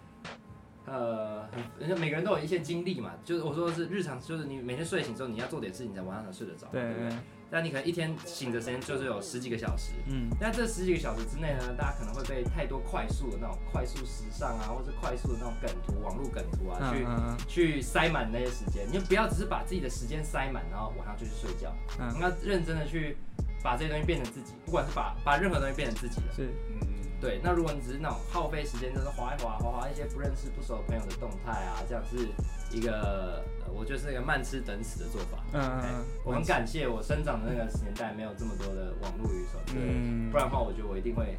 [0.86, 1.48] 呃，
[1.80, 6.68] 人家每个人都有一些经历嘛，就是我说的是日常，就是你每天睡醒之后，你要做点事情，你才晚上才睡得着。
[6.72, 7.18] 对，对对。
[7.50, 18.86] 但你可能一天醒的时间就是有十几个小时，嗯，那这十几个小时之内呢，大家可能会被太多快速的那种快速时尚啊，或者快速的那种梗图、网络梗图啊，去、去塞满那些时间。
[18.88, 21.74] 你就不要只是把自己的时间塞满，然后晚上就去睡觉。
[22.00, 23.16] 嗯，你要认真的去
[23.64, 26.34] 把这些东西变成自己，不管是把把任何东西变成自己的。
[26.36, 26.50] 是，
[26.82, 26.95] 嗯，
[27.26, 27.40] 对。
[27.44, 32.30] 那如果你只是那种耗费时间，就是划一划、划划一些不认识、不熟的朋友的动态啊，这样是
[32.76, 33.44] 一个。
[33.78, 35.44] 我就是一个慢吃等死的做法。
[35.52, 36.06] 嗯嗯嗯。
[36.24, 40.32] 我很感谢我生长的那个年代没有这么多的网络与手机，嗯。
[40.32, 41.36] 不然的话，我觉得我一定会，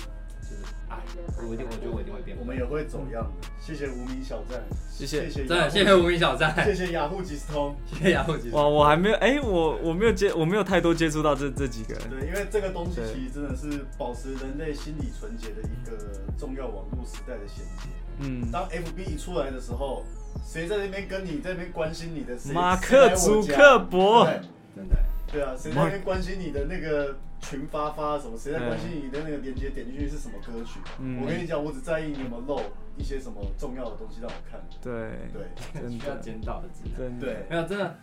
[0.49, 1.03] 就是啊，
[1.49, 2.37] 我一定，我觉得我一定会变。
[2.39, 3.49] 我们也会走样的。
[3.61, 8.61] 谢谢无名小站，谢谢谢谢，真的谢谢无名小站，谢谢雅虎即时通，谢谢雅虎即时通。
[8.61, 11.95] 哇，我还没有，哎，我我没有接，我没有太多接触到这这几个。
[12.09, 15.97] 对，因为这个东西其实真的是保持人类心理纯洁的一个
[16.39, 17.89] 重要网络时代的衔接。
[18.21, 18.51] 嗯。
[18.51, 20.05] 当 FB 一出来的时候。
[20.45, 22.37] 谁在那边跟你在那边关心你的？
[22.53, 24.41] 马克祖克伯，对，
[24.77, 24.97] 真的，
[25.33, 27.17] 对啊，谁在那边关心你的那个
[27.49, 28.37] 群发发什么？
[28.37, 30.81] 谁在关心你的那个链接点进去是什么歌曲？
[30.99, 32.63] 嗯、我跟你讲，我只在意你有没有漏
[32.97, 34.61] 一些什么重要的东西让我看。
[34.83, 36.83] 对对，需要检讨的字。
[36.97, 37.97] 真的，没有真的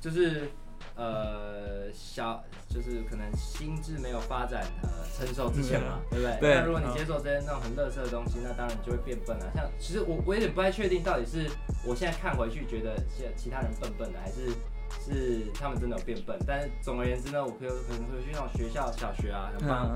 [0.00, 0.50] 就是。
[0.96, 6.38] 呃，小就是可能心智没有发展呃成熟之前嘛，对不对？
[6.38, 6.54] 对。
[6.54, 9.50] 那如果你接受这些那种很垃圾的东西，那当然你就会变笨了。
[9.56, 11.50] 像其实我我有点不太确定，到底是
[11.84, 14.52] 我现在看回去觉得其其他人笨笨的，还是
[15.00, 16.38] 是他们真的有变笨？
[16.46, 19.90] 但是总而言之呢，我可以可能会去那种学校小学啊，帮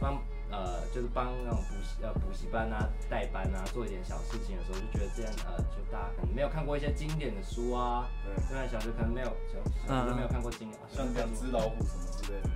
[0.00, 0.22] 帮。
[0.50, 12.48] 呃，就是帮那种补习呃补习班啊、代班啊做一点小事情的时候，就觉得这样呃，就大家可能没有看过一些经典的书啊，对，现在小学可能没有小小学没有看过经典，像两只老虎什么之类的，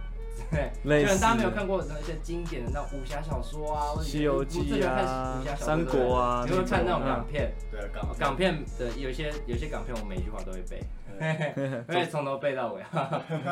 [0.88, 10.82] 对，可能大家没有看过那些经典的那武侠小说啊，或者西游记啊、三国啊，你会看那种港片，对，港港片的有些有些港片，我每一句话都会背。
[11.89, 12.83] 因为从头背到尾，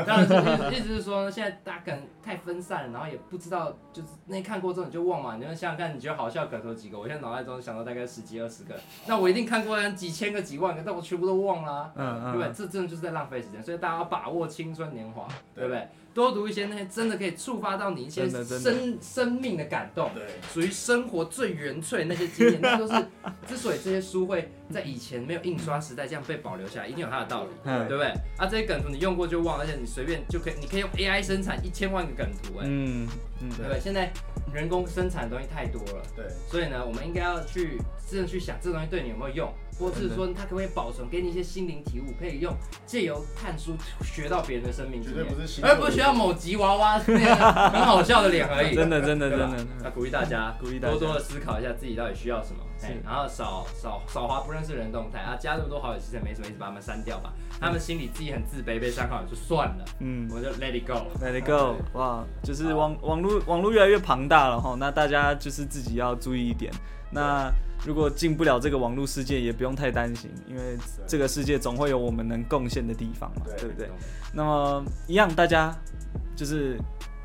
[0.07, 5.37] 当然是意思是说，现在大家可能太分散了，然后也不知道，就是那看过之后你就忘嘛。
[5.37, 6.99] 你就想想看，你觉得好笑梗图几个？
[6.99, 8.75] 我现在脑袋中想到大概十几二十个，
[9.07, 12.53] 那我一定看过几千个几万个，但我全部都忘了啊，嗯嗯，对不对？
[12.53, 15.89] 这真的就是在浪费时间，所以大家要把握青春年华，对不对？
[16.13, 22.95] 多读一些那些真的可以触发到你一些生生命的感动，对，属于生活最原粹那些经验，那都是
[23.47, 28.07] 之所以这些书会在以前没有印刷时代这样被保留下来，一定有它的道理，对不对？
[28.37, 33.09] 啊，这些梗图你用过就忘了，而且你随便就可以，你可以用 AI 生产一千万个梗图，哎，嗯
[33.41, 33.80] 嗯，对不对？
[33.80, 34.12] 现在
[34.53, 37.78] 人工生产的东西太多了，对，所以呢，我们应该要去
[38.09, 42.55] 真的去想这个东西对你有没有用，或者是说它可不可以保存，给你一些心灵体悟，可以用
[42.86, 45.24] 借由看书学到别人的生命经验，
[45.62, 47.34] 而不是学到某吉娃娃那个
[47.70, 48.74] 很好笑的脸而已。
[48.76, 50.95] 真的，真的，真的，要鼓励大家，鼓励大家。
[50.95, 52.61] 多多的思考一下自己到底需要什么，
[53.05, 55.20] 然后少少少滑不认识人动态。
[55.20, 57.32] 啊，加这么多好友其实也没什么，意思把他们删掉吧。
[57.61, 66.72] 他们心里自己很自卑，被删好友就算了，嗯，我就 let it go，let it go，哇，就是网网络网络越来越庞大了哈，那大家就是自己要注意一点。
[67.12, 67.51] 那
[67.85, 70.76] 如果进不了这个网络世界，也不用太担心，因为
[71.07, 73.89] 这个世界总会有我们能贡献的地方嘛，对不对？
[74.33, 75.74] 那么一样，大家
[76.37, 76.78] 就是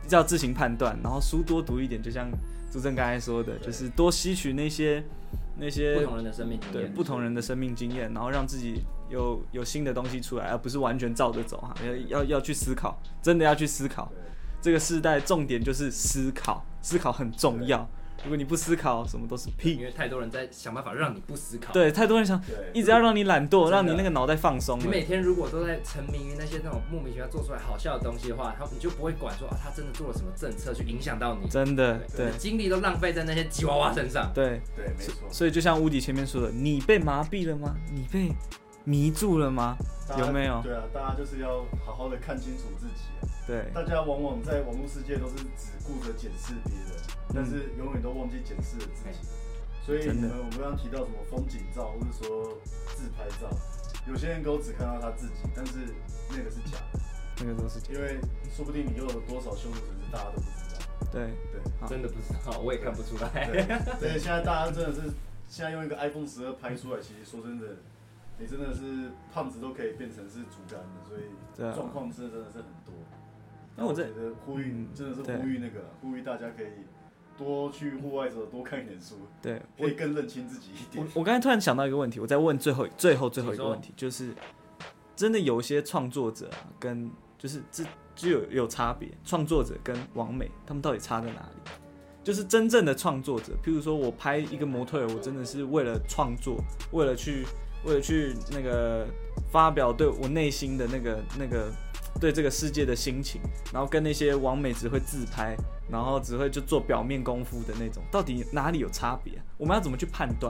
[0.10, 2.30] 要自行判断，然后书多读一点，就像
[2.72, 5.03] 朱正刚才说的，就是多吸取那些。
[5.58, 11.74] 那些不同人的生命经验，对不同人的生命经验，然后让自己有有新的东西出来，而不是完全照着走哈。
[11.86, 14.12] 要要要去思考，真的要去思考。
[14.66, 17.88] 这个时代重点就是思考，思考很重要。
[18.24, 19.76] 如果你不思考，什么都是屁。
[19.76, 21.72] 因为太多人在想办法让你不思考。
[21.72, 22.41] 对，太多人想
[22.74, 24.80] 一直要让你懒惰，让你那个脑袋放松。
[24.80, 31.47] 你每天如果都在沉迷于那些那种莫名其妙做出来好笑的东西的话，他你就不会管说啊，他真的做了什么政策去影响到你。
[31.47, 34.32] 真的，对，精力都浪费在那些吉娃娃身上。
[34.34, 35.13] 对对，没错。
[35.30, 37.76] 所以就像乌迪前面说的，你被麻痹了吗？
[37.93, 38.34] 你被
[38.86, 39.76] 迷住了吗？
[40.18, 40.62] 有没有？
[40.62, 43.28] 对啊，大家就是要好好的看清楚自己啊。
[43.46, 47.04] 对，大家往往在网络世界都是只顾着检视别人。
[47.34, 49.28] 但是永远都忘记检视了自己，
[49.84, 52.56] 所以你们我们刚刚提到什么风景照，或者说
[52.96, 53.50] 自拍照，
[54.08, 55.74] 有些人都只看到他自己，但是
[56.30, 57.00] 那个是假的，
[57.40, 58.22] 那个都是假的，因为
[58.56, 61.12] 说不定你又有多少修图程式，大家都不知道。
[61.12, 63.50] 对对，真的不知道，我也看不出来。
[64.00, 65.02] 对，现在大家真的是
[65.50, 67.68] 现在用一个 iPhone 十二拍出来，其实说真的，
[68.40, 72.94] 你真的是胖子都可以变成是竹竿的，所以状况是真的是很多。
[73.76, 76.68] 那我觉得呼吁真的是呼吁那个呼吁大家可以。
[77.38, 81.06] 多去户外走，多看一点书，对，可以更认清自己一点。
[81.06, 84.34] 我我刚才突然想到一个问题，我再问最后最后最后一个问题，就是
[85.18, 87.84] 真的有一些创作者啊，跟就是这
[88.16, 91.72] 就有有差别，创作者跟王美他们到底差在哪里？
[92.24, 96.56] 就是真正的创作者，譬如说我拍一个模特，我真的是为了创作，
[96.94, 97.46] 为了去
[97.86, 99.08] 为了去那个
[99.52, 101.72] 发表对我内心的那个那个。
[102.18, 103.42] 对这个世界的心情，
[103.74, 105.54] 然后跟那些网美只会自拍，
[105.92, 109.34] 然后只会就做表面功夫的那种，到底哪里有差别？
[109.58, 110.50] 我们要怎么去判断？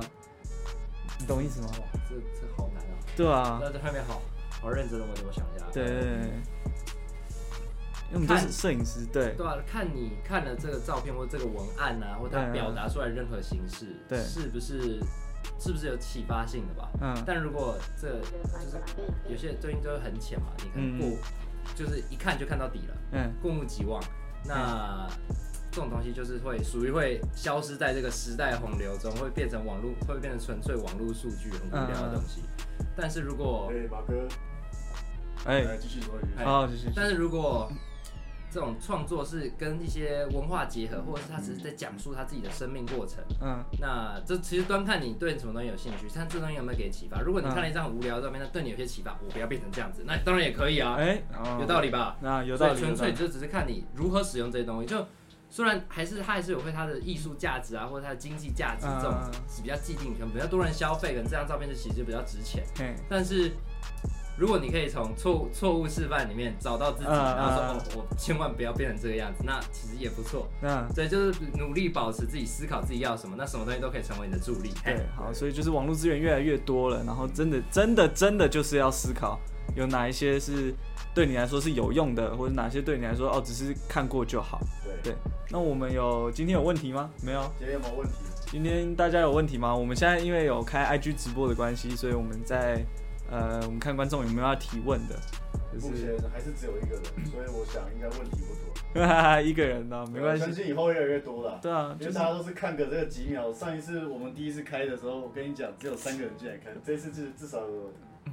[1.19, 1.69] 你懂意思吗？
[1.71, 2.93] 哇，这这好难啊！
[3.17, 4.21] 对啊，那在后面好
[4.61, 5.65] 好认真的，我怎么想一下？
[5.73, 5.83] 对，
[8.11, 14.99] 因为我们都是摄影师，对对啊，看你看了这个照片或这个文案啊，或他表达出来任何形式，对，是不是
[15.59, 16.89] 是不是有启发性的吧？
[17.01, 18.77] 嗯，但如果这就是
[19.29, 21.17] 有些最近都很浅嘛，你看过。
[21.73, 23.99] 就是一看就看到底了，嗯，过目即忘。
[24.45, 25.09] 那
[25.71, 32.43] 这种东西就是会属于会消失在这个时代洪流中，会变成网络，会变成纯粹网络数据很无聊的东西。
[32.95, 34.27] 但是如果，哎，马哥，
[35.45, 36.91] 哎，继续说一句，好，继续。
[36.95, 37.67] 但是如果
[38.55, 43.21] 这种创作是跟一些文化结合，或者是他只是在讲述他自己的生命过程。
[43.41, 47.19] 嗯，那这其实端看你对什么东西有兴趣，看这东西有没有给启发。
[47.19, 50.95] 如果你看了一张很无聊的照片，那对你有些启发，我不要变成这样子，那当然也可以啊。
[50.97, 51.21] 哎，
[51.59, 52.15] 有道理吧？
[52.21, 52.79] 那有道理。
[52.79, 54.87] 纯粹就只是看你如何使用这些东西。
[54.87, 55.05] 就
[55.49, 59.13] 虽然还是它还是有会它的艺术价值啊，或者它的经济价值这种
[59.49, 62.63] 是比较既定，可能比较多人消费，可能这张照片就其实就比较值钱。
[62.79, 63.51] 嗯，但是。
[64.37, 70.47] 如果你可以从错误错误示范里面找到自己，然后说哦，我千万不要变成这个样子，那其实也不错。
[70.61, 74.73] 嗯，对，就是努力保持自己思考自己要什么，那什么东西都可以成为你的助力。
[74.83, 79.39] 对，好，所以就是网络资源越来越多了，然后真的真的真的就是要思考，
[79.73, 80.75] 有哪一些是
[81.13, 84.59] 对你来说是有用的，或者哪些对你来说哦只是看过就好。
[84.83, 85.15] 对对，
[85.49, 87.09] 那我们有今天有问题吗？
[87.23, 88.13] 没有，今天有没有问题？
[88.51, 89.73] 今天大家有问题吗？
[89.73, 92.85] 我们现在因为有开 IG 直播的关系，所以我们在。
[93.29, 95.15] 呃，我们看观众有没有要提问的？
[95.73, 98.73] 就是、目前还是只有一个人，所以我想应该问题不多。
[99.41, 100.45] 一个人呢、啊，没关系。
[100.45, 101.59] 相信以后越来越多了。
[101.61, 103.51] 对啊，因为大家都是看个这个几秒。
[103.51, 107.61] 上一次我们第一次开的时候，我跟你讲，只有三个人进来看，这一次至至少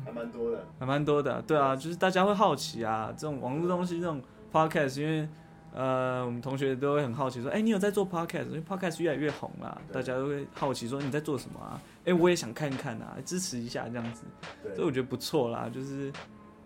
[0.05, 1.43] 还蛮多的，还蛮多的。
[1.43, 4.23] 对啊，就是大家会好奇啊，这种网络东西，这种
[4.53, 5.29] podcast，因为。
[5.75, 8.47] 呃，我们同学都会很好奇说，哎、欸，你有在做 podcast？
[8.47, 11.81] 因为 podcast 越来越红了，大家都会好奇说你在做什么啊？
[12.01, 14.25] 哎、欸，我也想看看啊，支持一下这样子。
[14.63, 16.13] 对，所以我觉得不错啦，就是，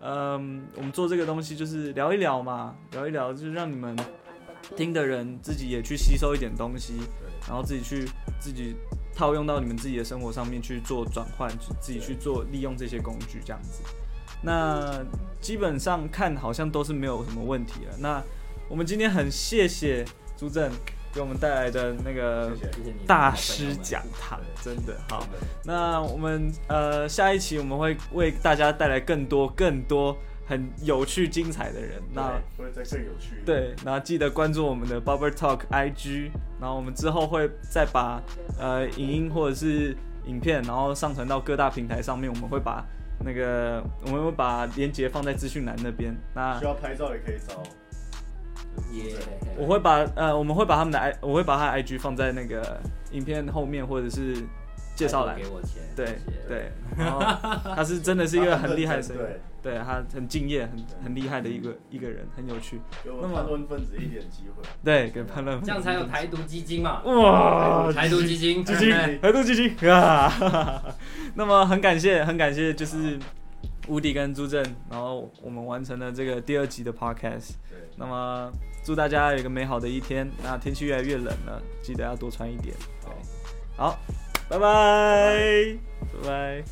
[0.01, 3.95] 嗯，我们做这个东西就是聊一聊嘛，聊一聊，就是让你们
[4.75, 6.95] 听的人自己也去吸收一点东西，
[7.47, 8.09] 然后自己去
[8.41, 8.75] 自己
[9.15, 11.49] 套用到你们自己的生活上面去做转换，
[11.79, 13.81] 自己去做利用这些工具这样子。
[14.43, 15.03] 那
[15.39, 17.93] 基本上看好像都是没有什么问题了。
[17.97, 18.21] 那
[18.69, 20.03] 我们今天很谢谢
[20.35, 20.69] 朱正
[21.13, 22.51] 给我们带来的那个
[23.07, 25.25] 大师讲堂，真的好。
[25.63, 30.15] 那我们呃下一期我们会为大家带来更多更多
[30.45, 33.41] 很有趣精彩的人，那会再更有趣。
[33.45, 38.21] 对，那记得关注我们的 Bubble Talk IG，然后我们之后会再把
[38.59, 39.95] 呃影音或者是
[40.25, 42.85] 影片，然后上传到各大平台上面，我们会把
[43.23, 46.13] 那个我们会把链接放在资讯栏那边。
[46.35, 47.63] 那需要拍照也可以找。
[48.93, 49.13] 耶！
[49.57, 52.79] 我会把呃，我们会把他们的 i，我会把他的 IG 放在那个
[53.11, 54.35] 影片后面，或者是
[54.95, 55.35] 介绍栏。
[55.35, 55.81] 给我钱。
[55.95, 57.19] 对对， 然后
[57.75, 59.21] 他是真的是一个很厉害的声音，
[59.63, 62.79] 对他很敬业，很很厉害的一个一个人，很有趣。
[63.03, 64.63] 给我们叛乱分子一点机会。
[64.83, 65.67] 对，给叛乱分子。
[65.67, 67.01] 这样才有台独基金嘛？
[67.03, 67.91] 哇！
[67.91, 70.83] 台独基金，基金， 台独基金啊！
[71.33, 73.17] 那么很感谢，很感谢，就是。
[73.89, 74.61] 无敌跟朱正，
[74.91, 77.51] 然后我们完成了这个第二集的 podcast。
[77.97, 78.51] 对，那么
[78.83, 80.29] 祝大家有一个美好的一天。
[80.43, 82.75] 那天气越来越冷了，记得要多穿一点。
[83.01, 83.11] 对，
[83.75, 83.99] 好，
[84.47, 85.77] 拜拜，
[86.23, 86.63] 拜拜。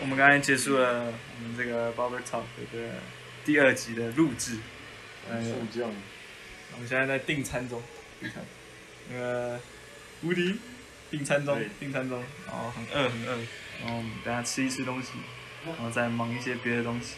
[0.00, 2.42] 我们刚才结束了我们这个 Barber Talk
[2.72, 2.90] 的
[3.44, 4.58] 第二集的录制。
[5.30, 5.90] 嗯，这样。
[6.74, 7.80] 我们现在在订餐中，
[8.20, 8.44] 订餐，
[9.08, 9.58] 那个
[10.22, 10.58] 无敌
[11.14, 13.38] 订餐中，订餐中，然后很饿很饿，
[13.80, 15.10] 然后我们等下吃一吃东西，
[15.64, 17.14] 然后再忙一些别的东西。